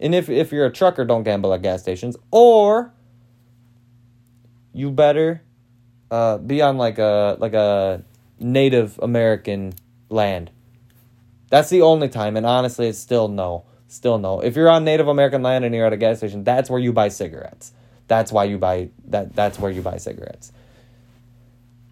[0.00, 2.92] and if if you're a trucker, don't gamble at gas stations, or
[4.72, 5.42] you better
[6.10, 8.02] uh, be on like a like a
[8.38, 9.74] Native American
[10.08, 10.50] land.
[11.50, 14.40] That's the only time, and honestly, it's still no, still no.
[14.40, 16.92] If you're on Native American land and you're at a gas station, that's where you
[16.92, 17.72] buy cigarettes.
[18.08, 19.34] That's why you buy that.
[19.34, 20.52] That's where you buy cigarettes.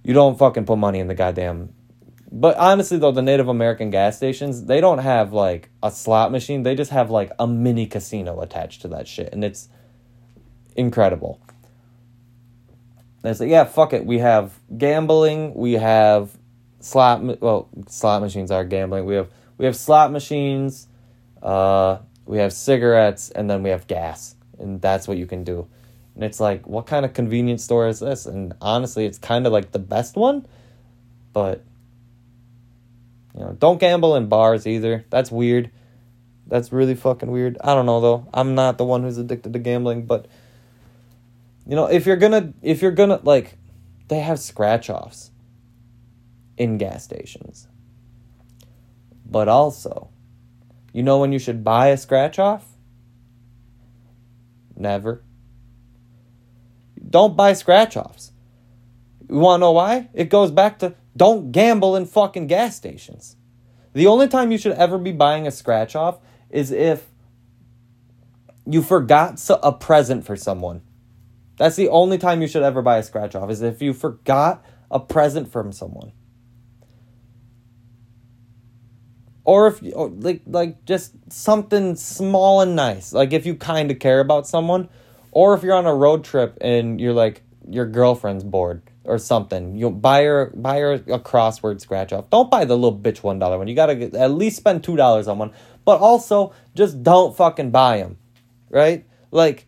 [0.03, 1.73] You don't fucking put money in the goddamn.
[2.31, 6.63] But honestly, though, the Native American gas stations, they don't have like a slot machine.
[6.63, 9.69] They just have like a mini casino attached to that shit, and it's
[10.77, 11.41] incredible.
[13.23, 14.05] They say, yeah, fuck it.
[14.05, 15.55] We have gambling.
[15.55, 16.37] We have
[16.81, 17.41] slot.
[17.41, 19.07] Well, slot machines are gambling.
[19.07, 20.89] We have we have slot machines.
[21.43, 25.69] Uh, we have cigarettes, and then we have gas, and that's what you can do.
[26.15, 28.27] And it's like, what kind of convenience store is this?
[28.27, 30.47] And honestly, it's kind of like the best one,
[31.33, 31.65] but
[33.35, 35.05] you know, don't gamble in bars either.
[35.11, 35.71] That's weird.
[36.47, 37.59] That's really fucking weird.
[37.63, 38.29] I don't know though.
[38.33, 40.27] I'm not the one who's addicted to gambling, but
[41.67, 43.57] you know, if you're gonna if you're gonna like
[44.09, 45.31] they have scratch offs
[46.57, 47.67] in gas stations.
[49.27, 50.11] But also,
[50.93, 52.67] you know when you should buy a scratch off?
[54.77, 55.25] Never.
[57.15, 58.33] Don't buy scratch offs.
[59.31, 60.09] You want to know why?
[60.15, 63.37] It goes back to don't gamble in fucking gas stations.
[63.93, 66.19] The only time you should ever be buying a scratch off
[66.51, 67.07] is if
[68.67, 70.83] you forgot a present for someone.
[71.57, 74.65] That's the only time you should ever buy a scratch off is if you forgot
[74.91, 76.11] a present from someone.
[79.45, 83.13] Or if or like like just something small and nice.
[83.13, 84.89] Like if you kind of care about someone
[85.35, 89.77] or if you're on a road trip and you're like your girlfriend's bored or something.
[89.77, 92.31] You buy her buy her a crossword scratch off.
[92.31, 93.69] Don't buy the little bitch one dollar one.
[93.69, 95.53] You gotta at least spend two dollars on one.
[95.85, 98.17] But also just don't fucking buy them,
[98.71, 99.05] right?
[99.31, 99.67] Like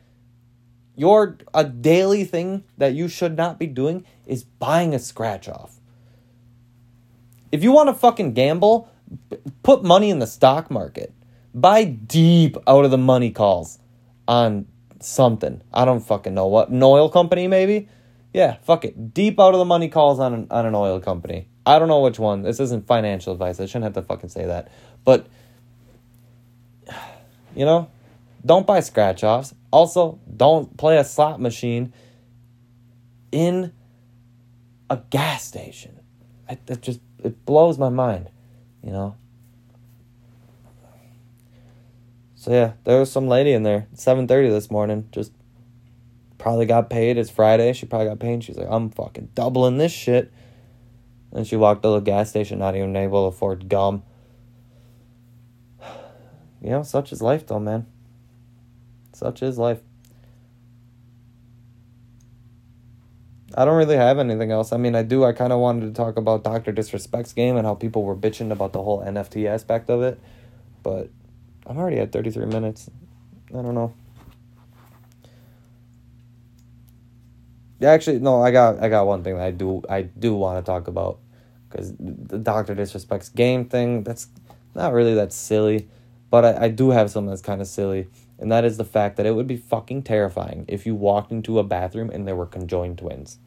[0.95, 5.79] your a daily thing that you should not be doing is buying a scratch off.
[7.53, 8.89] If you want to fucking gamble,
[9.63, 11.13] put money in the stock market.
[11.55, 13.79] Buy deep out of the money calls
[14.29, 14.67] on
[15.07, 15.62] something.
[15.73, 16.69] I don't fucking know what.
[16.69, 17.88] An oil company maybe?
[18.33, 19.14] Yeah, fuck it.
[19.14, 21.49] Deep out of the money calls on an, on an oil company.
[21.64, 22.42] I don't know which one.
[22.42, 23.61] This isn't financial advice.
[23.61, 24.71] I shouldn't have to fucking say that.
[25.05, 25.27] But
[27.57, 27.88] you know,
[28.45, 29.55] don't buy scratch offs.
[29.71, 31.92] Also, don't play a slot machine
[33.33, 33.73] in
[34.90, 36.01] a gas station.
[36.49, 38.31] It, just it blows my mind,
[38.83, 39.16] you know.
[42.47, 45.09] So yeah, there was some lady in there, seven thirty this morning.
[45.11, 45.33] Just
[46.39, 47.19] probably got paid.
[47.19, 47.73] It's Friday.
[47.73, 48.45] She probably got paid.
[48.45, 50.33] She's like, I'm fucking doubling this shit.
[51.33, 54.05] And she walked to the gas station, not even able to afford gum.
[56.63, 57.87] You know, such is life, though, man.
[59.13, 59.81] Such is life.
[63.57, 64.73] I don't really have anything else.
[64.73, 65.25] I mean, I do.
[65.25, 66.71] I kind of wanted to talk about Dr.
[66.71, 70.21] Disrespect's game and how people were bitching about the whole NFT aspect of it.
[70.85, 71.11] But
[71.67, 72.91] I'm already at 33 minutes.
[73.51, 73.93] I don't know.
[77.83, 78.43] Actually, no.
[78.43, 81.19] I got I got one thing that I do I do want to talk about
[81.69, 84.03] because the Doctor Disrespect's game thing.
[84.03, 84.29] That's
[84.75, 85.89] not really that silly,
[86.31, 89.17] but I, I do have something that's kind of silly and that is the fact
[89.17, 92.47] that it would be fucking terrifying if you walked into a bathroom and there were
[92.47, 93.39] conjoined twins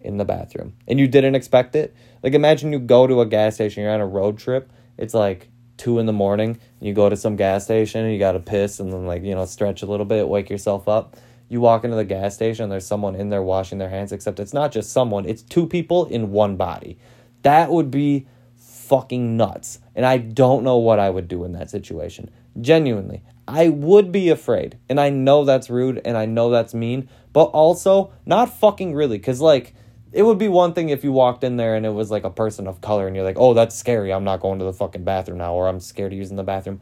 [0.00, 1.94] in the bathroom and you didn't expect it.
[2.22, 5.50] Like, imagine you go to a gas station, you're on a road trip, it's like
[5.80, 9.06] two in the morning, you go to some gas station you gotta piss and then,
[9.06, 11.16] like, you know, stretch a little bit, wake yourself up.
[11.48, 14.52] You walk into the gas station, there's someone in there washing their hands, except it's
[14.52, 16.98] not just someone, it's two people in one body.
[17.42, 19.78] That would be fucking nuts.
[19.94, 22.30] And I don't know what I would do in that situation.
[22.60, 23.22] Genuinely.
[23.48, 24.78] I would be afraid.
[24.88, 29.18] And I know that's rude and I know that's mean, but also not fucking really.
[29.18, 29.74] Cause like,
[30.12, 32.30] it would be one thing if you walked in there and it was like a
[32.30, 34.12] person of color and you're like, oh, that's scary.
[34.12, 36.80] I'm not going to the fucking bathroom now, or I'm scared of using the bathroom.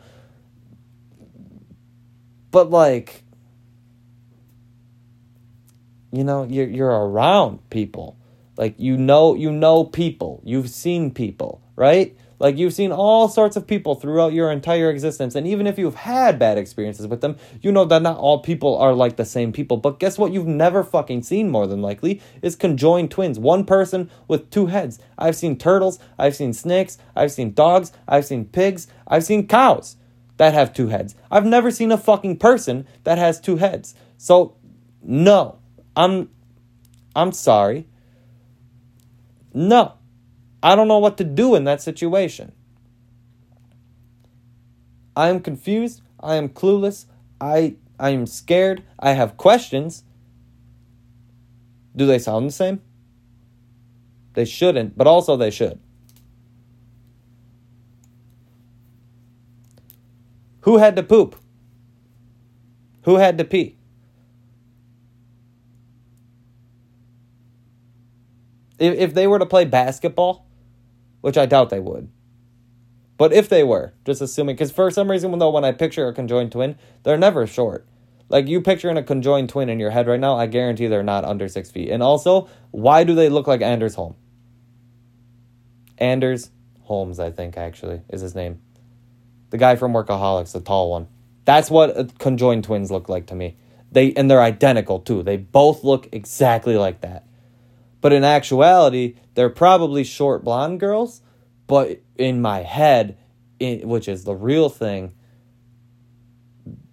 [2.50, 3.24] But like,
[6.10, 8.16] you know, you're you're around people.
[8.56, 10.40] Like you know you know people.
[10.44, 12.16] You've seen people, right?
[12.38, 15.94] Like you've seen all sorts of people throughout your entire existence, and even if you've
[15.94, 19.52] had bad experiences with them, you know that not all people are like the same
[19.52, 19.76] people.
[19.76, 20.32] But guess what?
[20.32, 23.38] You've never fucking seen more than likely is conjoined twins.
[23.38, 24.98] One person with two heads.
[25.18, 29.96] I've seen turtles, I've seen snakes, I've seen dogs, I've seen pigs, I've seen cows
[30.36, 31.14] that have two heads.
[31.30, 33.94] I've never seen a fucking person that has two heads.
[34.16, 34.56] So
[35.02, 35.58] no.
[35.96, 36.30] I'm
[37.14, 37.88] I'm sorry.
[39.52, 39.97] No.
[40.62, 42.52] I don't know what to do in that situation.
[45.16, 46.02] I am confused.
[46.20, 47.06] I am clueless.
[47.40, 48.82] I I am scared.
[48.98, 50.04] I have questions.
[51.96, 52.80] Do they sound the same?
[54.34, 55.80] They shouldn't, but also they should.
[60.62, 61.36] Who had to poop?
[63.02, 63.76] Who had to pee?
[68.78, 70.46] If, if they were to play basketball,
[71.28, 72.08] which I doubt they would,
[73.18, 76.14] but if they were, just assuming, because for some reason, though, when I picture a
[76.14, 77.86] conjoined twin, they're never short.
[78.30, 81.26] Like you picturing a conjoined twin in your head right now, I guarantee they're not
[81.26, 81.90] under six feet.
[81.90, 84.14] And also, why do they look like Anders Holm?
[85.98, 86.50] Anders
[86.84, 88.62] Holmes, I think actually is his name.
[89.50, 91.08] The guy from Workaholics, the tall one.
[91.44, 93.58] That's what conjoined twins look like to me.
[93.92, 95.22] They and they're identical too.
[95.22, 97.24] They both look exactly like that.
[98.00, 101.20] But in actuality, they're probably short blonde girls.
[101.66, 103.18] But in my head,
[103.58, 105.12] in, which is the real thing,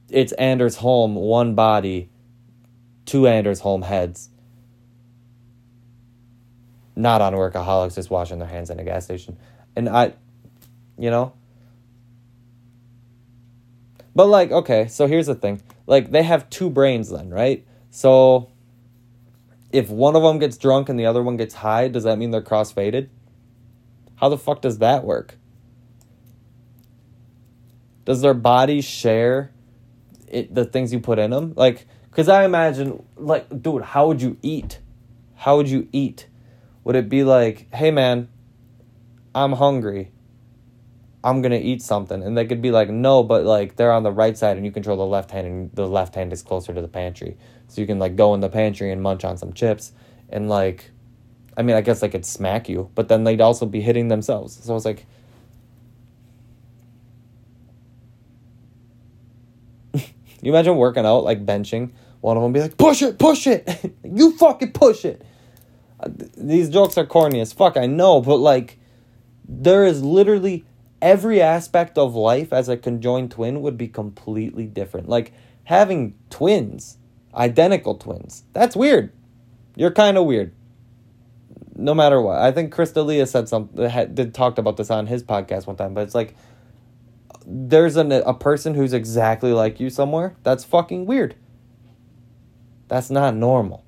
[0.09, 2.09] it's Anders Holm, one body,
[3.05, 4.29] two Anders Holm heads.
[6.95, 9.37] Not on workaholics, just washing their hands in a gas station.
[9.75, 10.13] And I,
[10.97, 11.33] you know.
[14.15, 15.61] But, like, okay, so here's the thing.
[15.87, 17.67] Like, they have two brains then, right?
[17.91, 18.49] So,
[19.75, 22.31] if one of them gets drunk and the other one gets high, does that mean
[22.31, 23.09] they're cross faded?
[24.15, 25.37] How the fuck does that work?
[28.05, 29.51] Does their bodies share
[30.27, 31.53] it, the things you put in them.
[31.55, 34.79] Like, because I imagine, like, dude, how would you eat?
[35.35, 36.27] How would you eat?
[36.83, 38.29] Would it be like, hey, man,
[39.33, 40.11] I'm hungry.
[41.23, 44.11] I'm gonna eat something, and they could be like, no, but like they're on the
[44.11, 46.81] right side, and you control the left hand, and the left hand is closer to
[46.81, 47.35] the pantry,
[47.67, 49.91] so you can like go in the pantry and munch on some chips,
[50.29, 50.91] and like,
[51.57, 54.59] I mean, I guess they could smack you, but then they'd also be hitting themselves.
[54.63, 55.05] So it's like,
[59.93, 61.91] you imagine working out, like benching?
[62.21, 63.93] One of them be like, push it, push it.
[64.03, 65.23] you fucking push it.
[65.99, 68.79] Uh, these jokes are corny as fuck, I know, but like,
[69.47, 70.65] there is literally
[71.01, 75.07] every aspect of life as a conjoined twin would be completely different.
[75.07, 75.33] Like,
[75.65, 76.97] having twins,
[77.35, 79.11] identical twins, that's weird.
[79.75, 80.53] You're kind of weird.
[81.75, 82.37] No matter what.
[82.37, 85.93] I think Chris D'Elia said something, did talked about this on his podcast one time,
[85.93, 86.35] but it's like,
[87.45, 91.35] there's an, a person who's exactly like you somewhere, that's fucking weird.
[92.87, 93.83] That's not normal.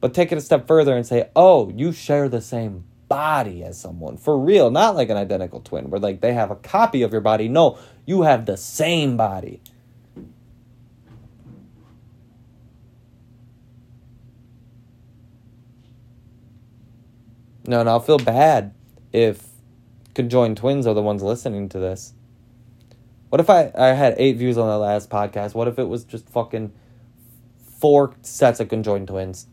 [0.00, 3.78] But take it a step further and say, oh, you share the same body as
[3.78, 4.16] someone.
[4.16, 7.20] For real, not like an identical twin where like they have a copy of your
[7.20, 7.48] body.
[7.48, 9.60] No, you have the same body.
[17.66, 18.74] No, and I'll feel bad
[19.12, 19.48] if
[20.14, 22.12] conjoined twins are the ones listening to this.
[23.30, 25.54] What if I, I had eight views on the last podcast?
[25.54, 26.72] What if it was just fucking
[27.80, 29.46] four sets of conjoined twins?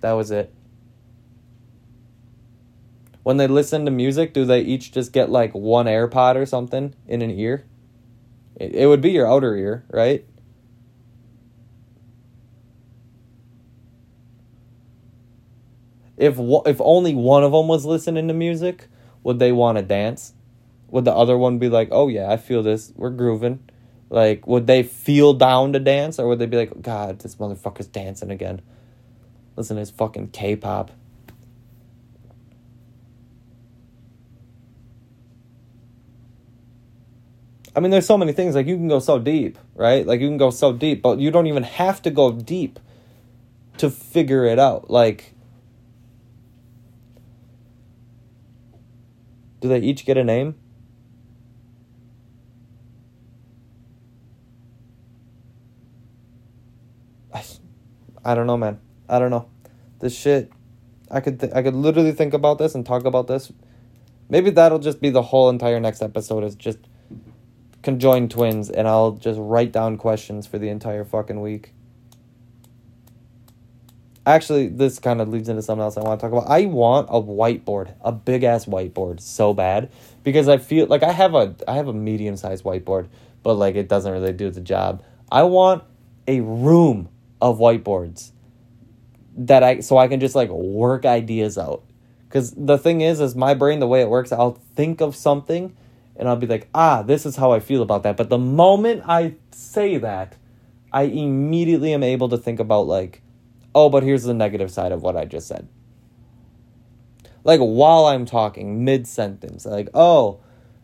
[0.00, 0.52] That was it.
[3.22, 6.94] When they listen to music, do they each just get like one AirPod or something
[7.06, 7.64] in an ear?
[8.56, 10.26] It, it would be your outer ear, right?
[16.16, 18.86] If if only one of them was listening to music,
[19.22, 20.34] would they want to dance?
[20.94, 22.92] would the other one be like, "Oh yeah, I feel this.
[22.94, 23.58] We're grooving."
[24.10, 27.88] Like, would they feel down to dance, or would they be like, "God, this motherfucker's
[27.88, 28.62] dancing again"?
[29.56, 30.92] Listen to his fucking K-pop.
[37.74, 38.54] I mean, there's so many things.
[38.54, 40.06] Like, you can go so deep, right?
[40.06, 42.78] Like, you can go so deep, but you don't even have to go deep
[43.78, 44.90] to figure it out.
[44.90, 45.33] Like,
[49.64, 50.56] do they each get a name?
[57.32, 57.42] I
[58.22, 58.78] I don't know, man.
[59.08, 59.48] I don't know.
[60.00, 60.52] This shit,
[61.10, 63.50] I could th- I could literally think about this and talk about this.
[64.28, 66.80] Maybe that'll just be the whole entire next episode is just
[67.80, 71.72] conjoined twins, and I'll just write down questions for the entire fucking week.
[74.26, 76.50] Actually, this kind of leads into something else I want to talk about.
[76.50, 79.90] I want a whiteboard, a big ass whiteboard, so bad
[80.22, 83.08] because I feel like I have a I have a medium sized whiteboard,
[83.42, 85.02] but like it doesn't really do the job.
[85.30, 85.84] I want
[86.26, 87.08] a room
[87.42, 88.30] of whiteboards
[89.36, 91.82] that I so I can just like work ideas out.
[92.30, 95.76] Cuz the thing is is my brain the way it works, I'll think of something
[96.16, 99.02] and I'll be like, "Ah, this is how I feel about that." But the moment
[99.06, 100.36] I say that,
[100.92, 103.20] I immediately am able to think about like,
[103.74, 105.68] "Oh, but here's the negative side of what I just said."
[107.44, 110.40] Like while I'm talking mid sentence, like, "Oh,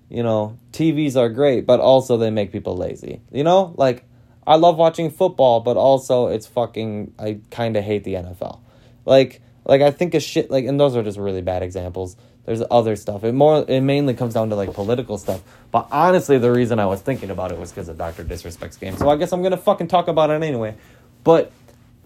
[0.09, 3.74] you know, TVs are great, but also they make people lazy." You know?
[3.76, 4.05] Like
[4.47, 8.61] I love watching football, but also it's fucking I kind of hate the NFL.
[9.05, 12.16] Like like I think of shit like and those are just really bad examples.
[12.47, 13.22] There's other stuff.
[13.22, 15.43] It more it mainly comes down to like political stuff.
[15.70, 18.97] But honestly, the reason I was thinking about it was because of Doctor Disrespect's game.
[18.97, 20.74] So I guess I'm gonna fucking talk about it anyway.
[21.22, 21.53] But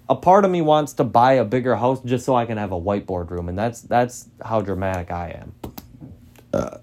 [0.08, 2.72] a part of me wants to buy a bigger house just so I can have
[2.72, 5.72] a whiteboard room, and that's that's how dramatic I am.
[6.52, 6.78] Uh,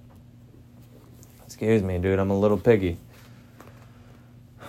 [1.45, 2.19] excuse me, dude.
[2.19, 2.97] I'm a little piggy.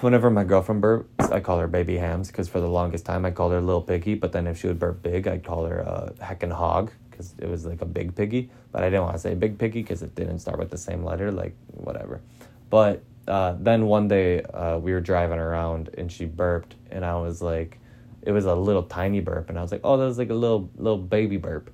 [0.01, 3.31] Whenever my girlfriend burps, I call her baby hams because for the longest time I
[3.31, 4.15] called her little piggy.
[4.15, 7.49] But then if she would burp big, I'd call her a heckin' hog because it
[7.49, 8.51] was like a big piggy.
[8.73, 11.05] But I didn't want to say big piggy because it didn't start with the same
[11.05, 11.31] letter.
[11.31, 12.21] Like whatever.
[12.69, 17.17] But uh, then one day uh, we were driving around and she burped, and I
[17.17, 17.79] was like
[18.23, 20.35] it was a little tiny burp, and I was like, oh, that was like a
[20.35, 21.71] little little baby burp,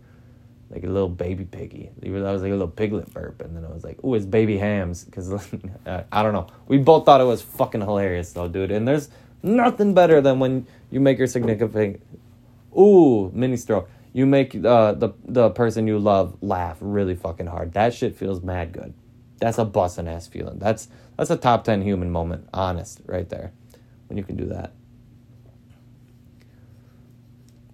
[0.70, 1.90] like a little baby piggy.
[2.00, 4.56] That was like a little piglet burp, and then I was like, oh, it's baby
[4.56, 5.32] hams, because
[5.86, 6.46] I don't know.
[6.66, 8.70] We both thought it was fucking hilarious, though, dude.
[8.70, 9.10] And there's
[9.42, 12.00] nothing better than when you make your significant,
[12.76, 13.90] ooh, mini stroke.
[14.14, 17.74] You make uh, the the person you love laugh really fucking hard.
[17.74, 18.94] That shit feels mad good.
[19.38, 20.58] That's a bussin' ass feeling.
[20.58, 23.52] That's that's a top ten human moment, honest, right there,
[24.08, 24.72] when you can do that.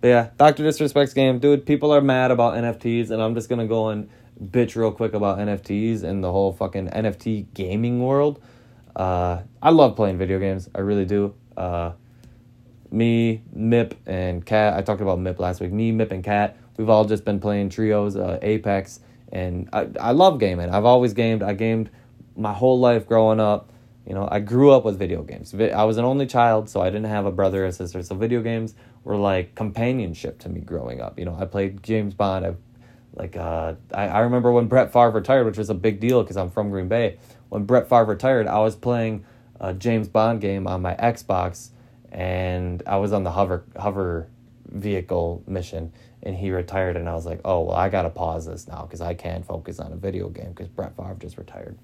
[0.04, 0.64] But yeah, Dr.
[0.64, 1.38] Disrespect's game.
[1.38, 5.14] Dude, people are mad about NFTs, and I'm just gonna go and bitch real quick
[5.14, 8.38] about NFTs and the whole fucking NFT gaming world.
[8.94, 10.68] Uh, I love playing video games.
[10.74, 11.34] I really do.
[11.56, 11.92] Uh,
[12.90, 14.74] me, Mip, and Cat.
[14.74, 15.72] I talked about Mip last week.
[15.72, 16.58] Me, Mip, and Cat.
[16.76, 19.00] We've all just been playing trios, uh, Apex,
[19.32, 20.68] and I, I love gaming.
[20.68, 21.42] I've always gamed.
[21.42, 21.88] I gamed
[22.36, 23.70] my whole life growing up.
[24.06, 25.54] You know, I grew up with video games.
[25.54, 28.02] I was an only child, so I didn't have a brother or sister.
[28.02, 28.74] So video games
[29.04, 31.18] were like companionship to me growing up.
[31.18, 32.46] You know, I played James Bond.
[32.46, 32.54] I
[33.14, 36.36] like uh, I, I remember when Brett Favre retired, which was a big deal because
[36.36, 37.18] I'm from Green Bay.
[37.48, 39.24] When Brett Favre retired, I was playing
[39.60, 41.68] a James Bond game on my Xbox,
[42.10, 44.28] and I was on the hover hover
[44.66, 45.92] vehicle mission,
[46.22, 49.00] and he retired, and I was like, oh well, I gotta pause this now because
[49.00, 51.78] I can't focus on a video game because Brett Favre just retired.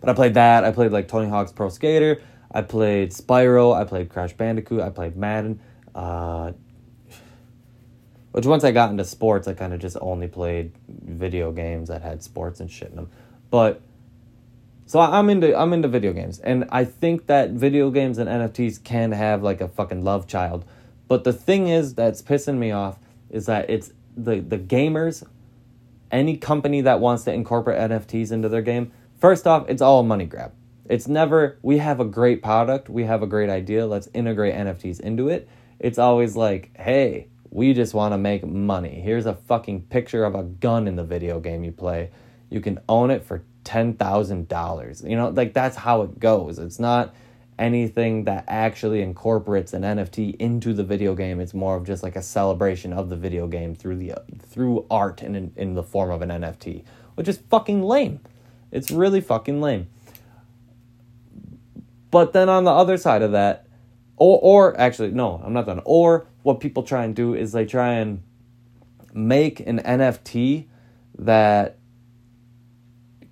[0.00, 0.64] But I played that.
[0.64, 2.22] I played like Tony Hawk's Pro Skater.
[2.50, 3.78] I played Spyro.
[3.78, 4.80] I played Crash Bandicoot.
[4.80, 5.60] I played Madden.
[5.94, 6.52] Uh,
[8.32, 12.02] which once I got into sports, I kind of just only played video games that
[12.02, 13.10] had sports and shit in them.
[13.50, 13.80] But
[14.86, 18.82] so I'm into I'm into video games, and I think that video games and NFTs
[18.82, 20.64] can have like a fucking love child.
[21.08, 22.98] But the thing is that's pissing me off
[23.30, 25.26] is that it's the the gamers,
[26.10, 30.02] any company that wants to incorporate NFTs into their game First off, it's all a
[30.02, 30.52] money grab.
[30.86, 34.98] It's never, we have a great product, we have a great idea, let's integrate NFTs
[34.98, 35.46] into it.
[35.80, 39.00] It's always like, hey, we just want to make money.
[39.00, 42.10] Here's a fucking picture of a gun in the video game you play.
[42.50, 45.08] You can own it for $10,000.
[45.08, 46.58] You know, like that's how it goes.
[46.58, 47.14] It's not
[47.58, 51.40] anything that actually incorporates an NFT into the video game.
[51.40, 55.22] It's more of just like a celebration of the video game through the through art
[55.22, 58.20] and in, in the form of an NFT, which is fucking lame.
[58.70, 59.88] It's really fucking lame.
[62.10, 63.66] But then on the other side of that,
[64.20, 65.80] or or actually no, I'm not done.
[65.84, 68.22] Or what people try and do is they try and
[69.12, 70.66] make an NFT
[71.18, 71.78] that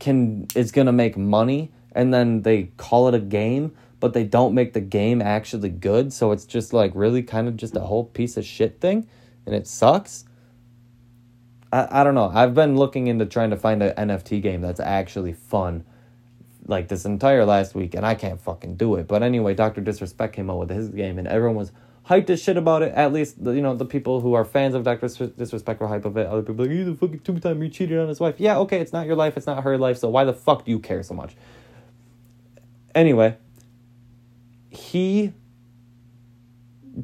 [0.00, 4.54] can is gonna make money and then they call it a game, but they don't
[4.54, 8.04] make the game actually good, so it's just like really kind of just a whole
[8.04, 9.06] piece of shit thing
[9.46, 10.24] and it sucks.
[11.70, 12.30] I, I don't know.
[12.32, 15.84] I've been looking into trying to find an NFT game that's actually fun
[16.68, 19.08] like this entire last week and I can't fucking do it.
[19.08, 19.80] But anyway, Dr.
[19.80, 21.72] Disrespect came out with his game and everyone was
[22.06, 22.92] hyped as shit about it.
[22.94, 25.08] At least, the, you know, the people who are fans of Dr.
[25.08, 26.26] Disrespect were hype of it.
[26.26, 28.36] Other people like, he's a fucking two time you cheated on his wife.
[28.38, 30.70] Yeah, okay, it's not your life, it's not her life, so why the fuck do
[30.70, 31.34] you care so much?
[32.94, 33.36] Anyway,
[34.70, 35.32] he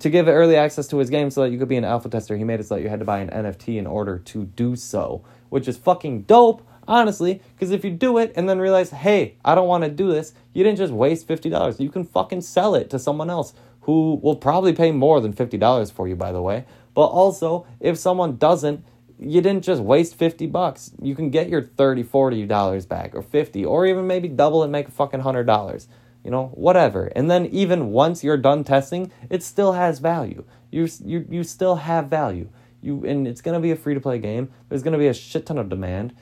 [0.00, 2.36] to give early access to his game so that you could be an alpha tester,
[2.36, 4.76] he made it so that you had to buy an NFT in order to do
[4.76, 9.36] so, which is fucking dope, honestly, because if you do it and then realize, hey,
[9.44, 11.80] I don't want to do this, you didn't just waste $50.
[11.80, 15.92] You can fucking sell it to someone else who will probably pay more than $50
[15.92, 16.64] for you, by the way.
[16.94, 18.84] But also, if someone doesn't,
[19.18, 20.92] you didn't just waste 50 bucks.
[21.00, 24.72] You can get your 30, 40 dollars back or 50 or even maybe double and
[24.72, 25.86] make a fucking $100
[26.24, 27.12] you know, whatever.
[27.14, 30.44] And then even once you're done testing, it still has value.
[30.70, 32.48] You you you still have value.
[32.80, 34.50] You and it's gonna be a free to play game.
[34.68, 36.14] There's gonna be a shit ton of demand.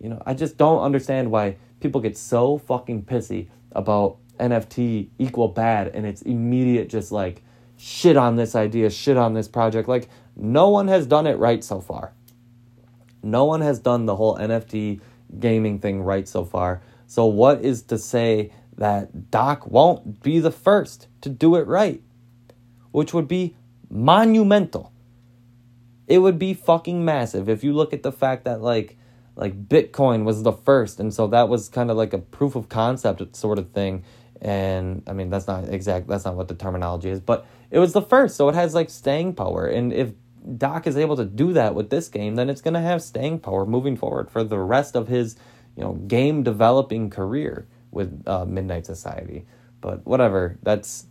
[0.00, 5.48] You know, I just don't understand why people get so fucking pissy about NFT equal
[5.48, 7.42] bad and it's immediate just like
[7.76, 9.88] shit on this idea, shit on this project.
[9.88, 12.12] Like no one has done it right so far.
[13.22, 15.00] No one has done the whole NFT
[15.38, 16.82] gaming thing right so far.
[17.06, 22.02] So what is to say that Doc won't be the first to do it right,
[22.92, 23.56] which would be
[23.90, 24.92] monumental.
[26.06, 28.97] It would be fucking massive if you look at the fact that like
[29.38, 32.68] like Bitcoin was the first, and so that was kind of like a proof of
[32.68, 34.04] concept sort of thing.
[34.42, 36.08] And I mean, that's not exact.
[36.08, 38.90] That's not what the terminology is, but it was the first, so it has like
[38.90, 39.66] staying power.
[39.66, 40.10] And if
[40.56, 43.64] Doc is able to do that with this game, then it's gonna have staying power
[43.64, 45.36] moving forward for the rest of his,
[45.76, 49.46] you know, game developing career with uh, Midnight Society.
[49.80, 51.06] But whatever, that's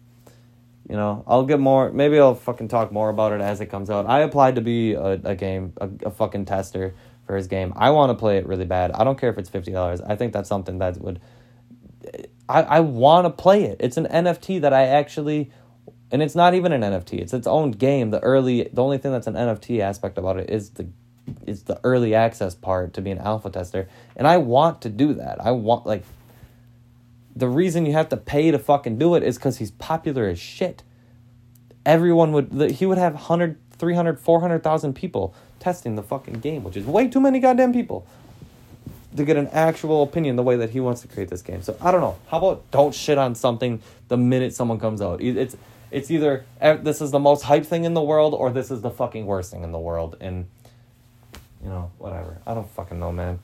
[0.89, 1.91] you know, I'll get more.
[1.91, 4.05] Maybe I'll fucking talk more about it as it comes out.
[4.05, 6.93] I applied to be a, a game, a, a fucking tester
[7.27, 7.73] for his game.
[7.75, 8.91] I want to play it really bad.
[8.93, 10.01] I don't care if it's fifty dollars.
[10.01, 11.19] I think that's something that would.
[12.49, 13.77] I I want to play it.
[13.79, 15.51] It's an NFT that I actually,
[16.11, 17.19] and it's not even an NFT.
[17.19, 18.09] It's its own game.
[18.09, 20.87] The early, the only thing that's an NFT aspect about it is the,
[21.45, 25.13] is the early access part to be an alpha tester, and I want to do
[25.15, 25.39] that.
[25.39, 26.03] I want like
[27.37, 30.39] the reason you have to pay to fucking do it is because he's popular as
[30.39, 30.81] shit.
[31.85, 36.85] Everyone would, he would have 100, 300, 400,000 people testing the fucking game, which is
[36.85, 38.05] way too many goddamn people
[39.15, 41.61] to get an actual opinion the way that he wants to create this game.
[41.61, 42.17] So I don't know.
[42.27, 45.21] How about don't shit on something the minute someone comes out?
[45.21, 45.55] It's
[45.89, 48.81] it's either eh, this is the most hype thing in the world or this is
[48.81, 50.17] the fucking worst thing in the world.
[50.19, 50.47] And
[51.63, 52.39] you know, whatever.
[52.45, 53.39] I don't fucking know, man.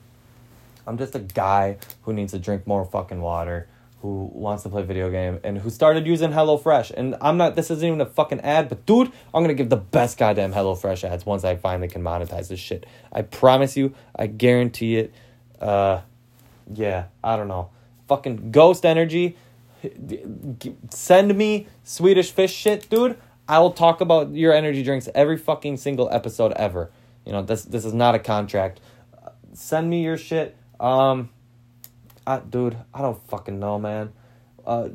[0.86, 3.68] I'm just a guy who needs to drink more fucking water
[4.04, 6.90] who wants to play video game and who started using HelloFresh.
[6.90, 9.78] And I'm not, this isn't even a fucking ad, but dude, I'm gonna give the
[9.78, 12.84] best goddamn HelloFresh ads once I finally can monetize this shit.
[13.10, 15.14] I promise you, I guarantee it.
[15.58, 16.02] Uh,
[16.70, 17.70] yeah, I don't know.
[18.06, 19.38] Fucking Ghost Energy,
[20.90, 23.16] send me Swedish fish shit, dude.
[23.48, 26.90] I will talk about your energy drinks every fucking single episode ever.
[27.24, 28.80] You know, this this is not a contract.
[29.54, 30.54] Send me your shit.
[30.78, 31.30] Um,
[32.26, 34.12] I, dude, I don't fucking know, man.
[34.66, 34.88] Uh,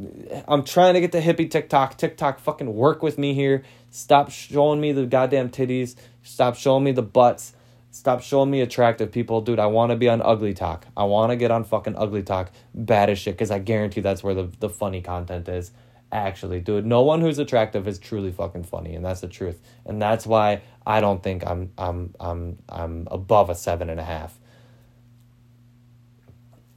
[0.48, 1.98] I'm trying to get the hippie TikTok.
[1.98, 3.64] TikTok, fucking work with me here.
[3.92, 5.96] Stop showing me the goddamn titties.
[6.24, 7.54] Stop showing me the butts.
[7.92, 9.42] Stop showing me attractive people.
[9.42, 10.86] Dude, I want to be on Ugly Talk.
[10.96, 12.52] I want to get on fucking Ugly Talk.
[12.74, 15.72] Bad as shit, because I guarantee that's where the, the funny content is.
[16.12, 19.60] Actually, dude, no one who's attractive is truly fucking funny, and that's the truth.
[19.86, 24.04] And that's why I don't think I'm I'm I'm I'm above a seven and a
[24.04, 24.39] half.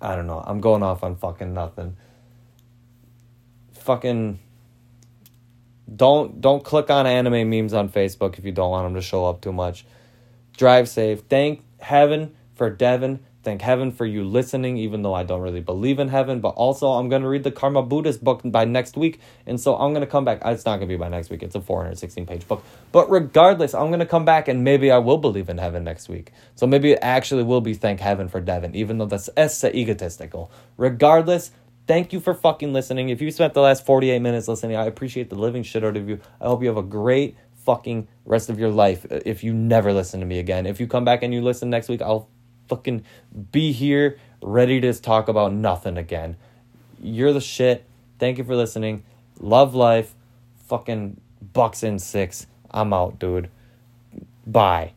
[0.03, 0.43] I don't know.
[0.45, 1.97] I'm going off on fucking nothing.
[3.75, 4.41] Fucking
[5.95, 9.25] don't don't click on anime memes on Facebook if you don't want them to show
[9.27, 9.85] up too much.
[10.57, 11.23] Drive safe.
[11.29, 15.99] Thank heaven for Devin Thank heaven for you listening, even though I don't really believe
[15.99, 16.41] in heaven.
[16.41, 19.19] But also, I'm going to read the Karma Buddhist book by next week.
[19.47, 20.45] And so I'm going to come back.
[20.45, 22.65] Uh, it's not going to be by next week, it's a 416 page book.
[22.93, 26.09] But regardless, I'm going to come back and maybe I will believe in heaven next
[26.09, 26.31] week.
[26.55, 30.51] So maybe it actually will be thank heaven for Devin, even though that's essa egotistical.
[30.77, 31.51] Regardless,
[31.89, 33.09] thank you for fucking listening.
[33.09, 36.09] If you spent the last 48 minutes listening, I appreciate the living shit out of
[36.09, 36.21] you.
[36.41, 39.93] I hope you have a great fucking rest of your life uh, if you never
[39.93, 40.67] listen to me again.
[40.67, 42.29] If you come back and you listen next week, I'll
[42.73, 43.05] fucking
[43.51, 46.37] be here ready to talk about nothing again.
[47.03, 47.85] You're the shit.
[48.19, 49.05] Thank you for listening.
[49.39, 50.15] Love life.
[50.69, 51.21] Fucking
[51.53, 52.47] Bucks in six.
[52.71, 53.51] I'm out, dude.
[54.47, 54.95] Bye.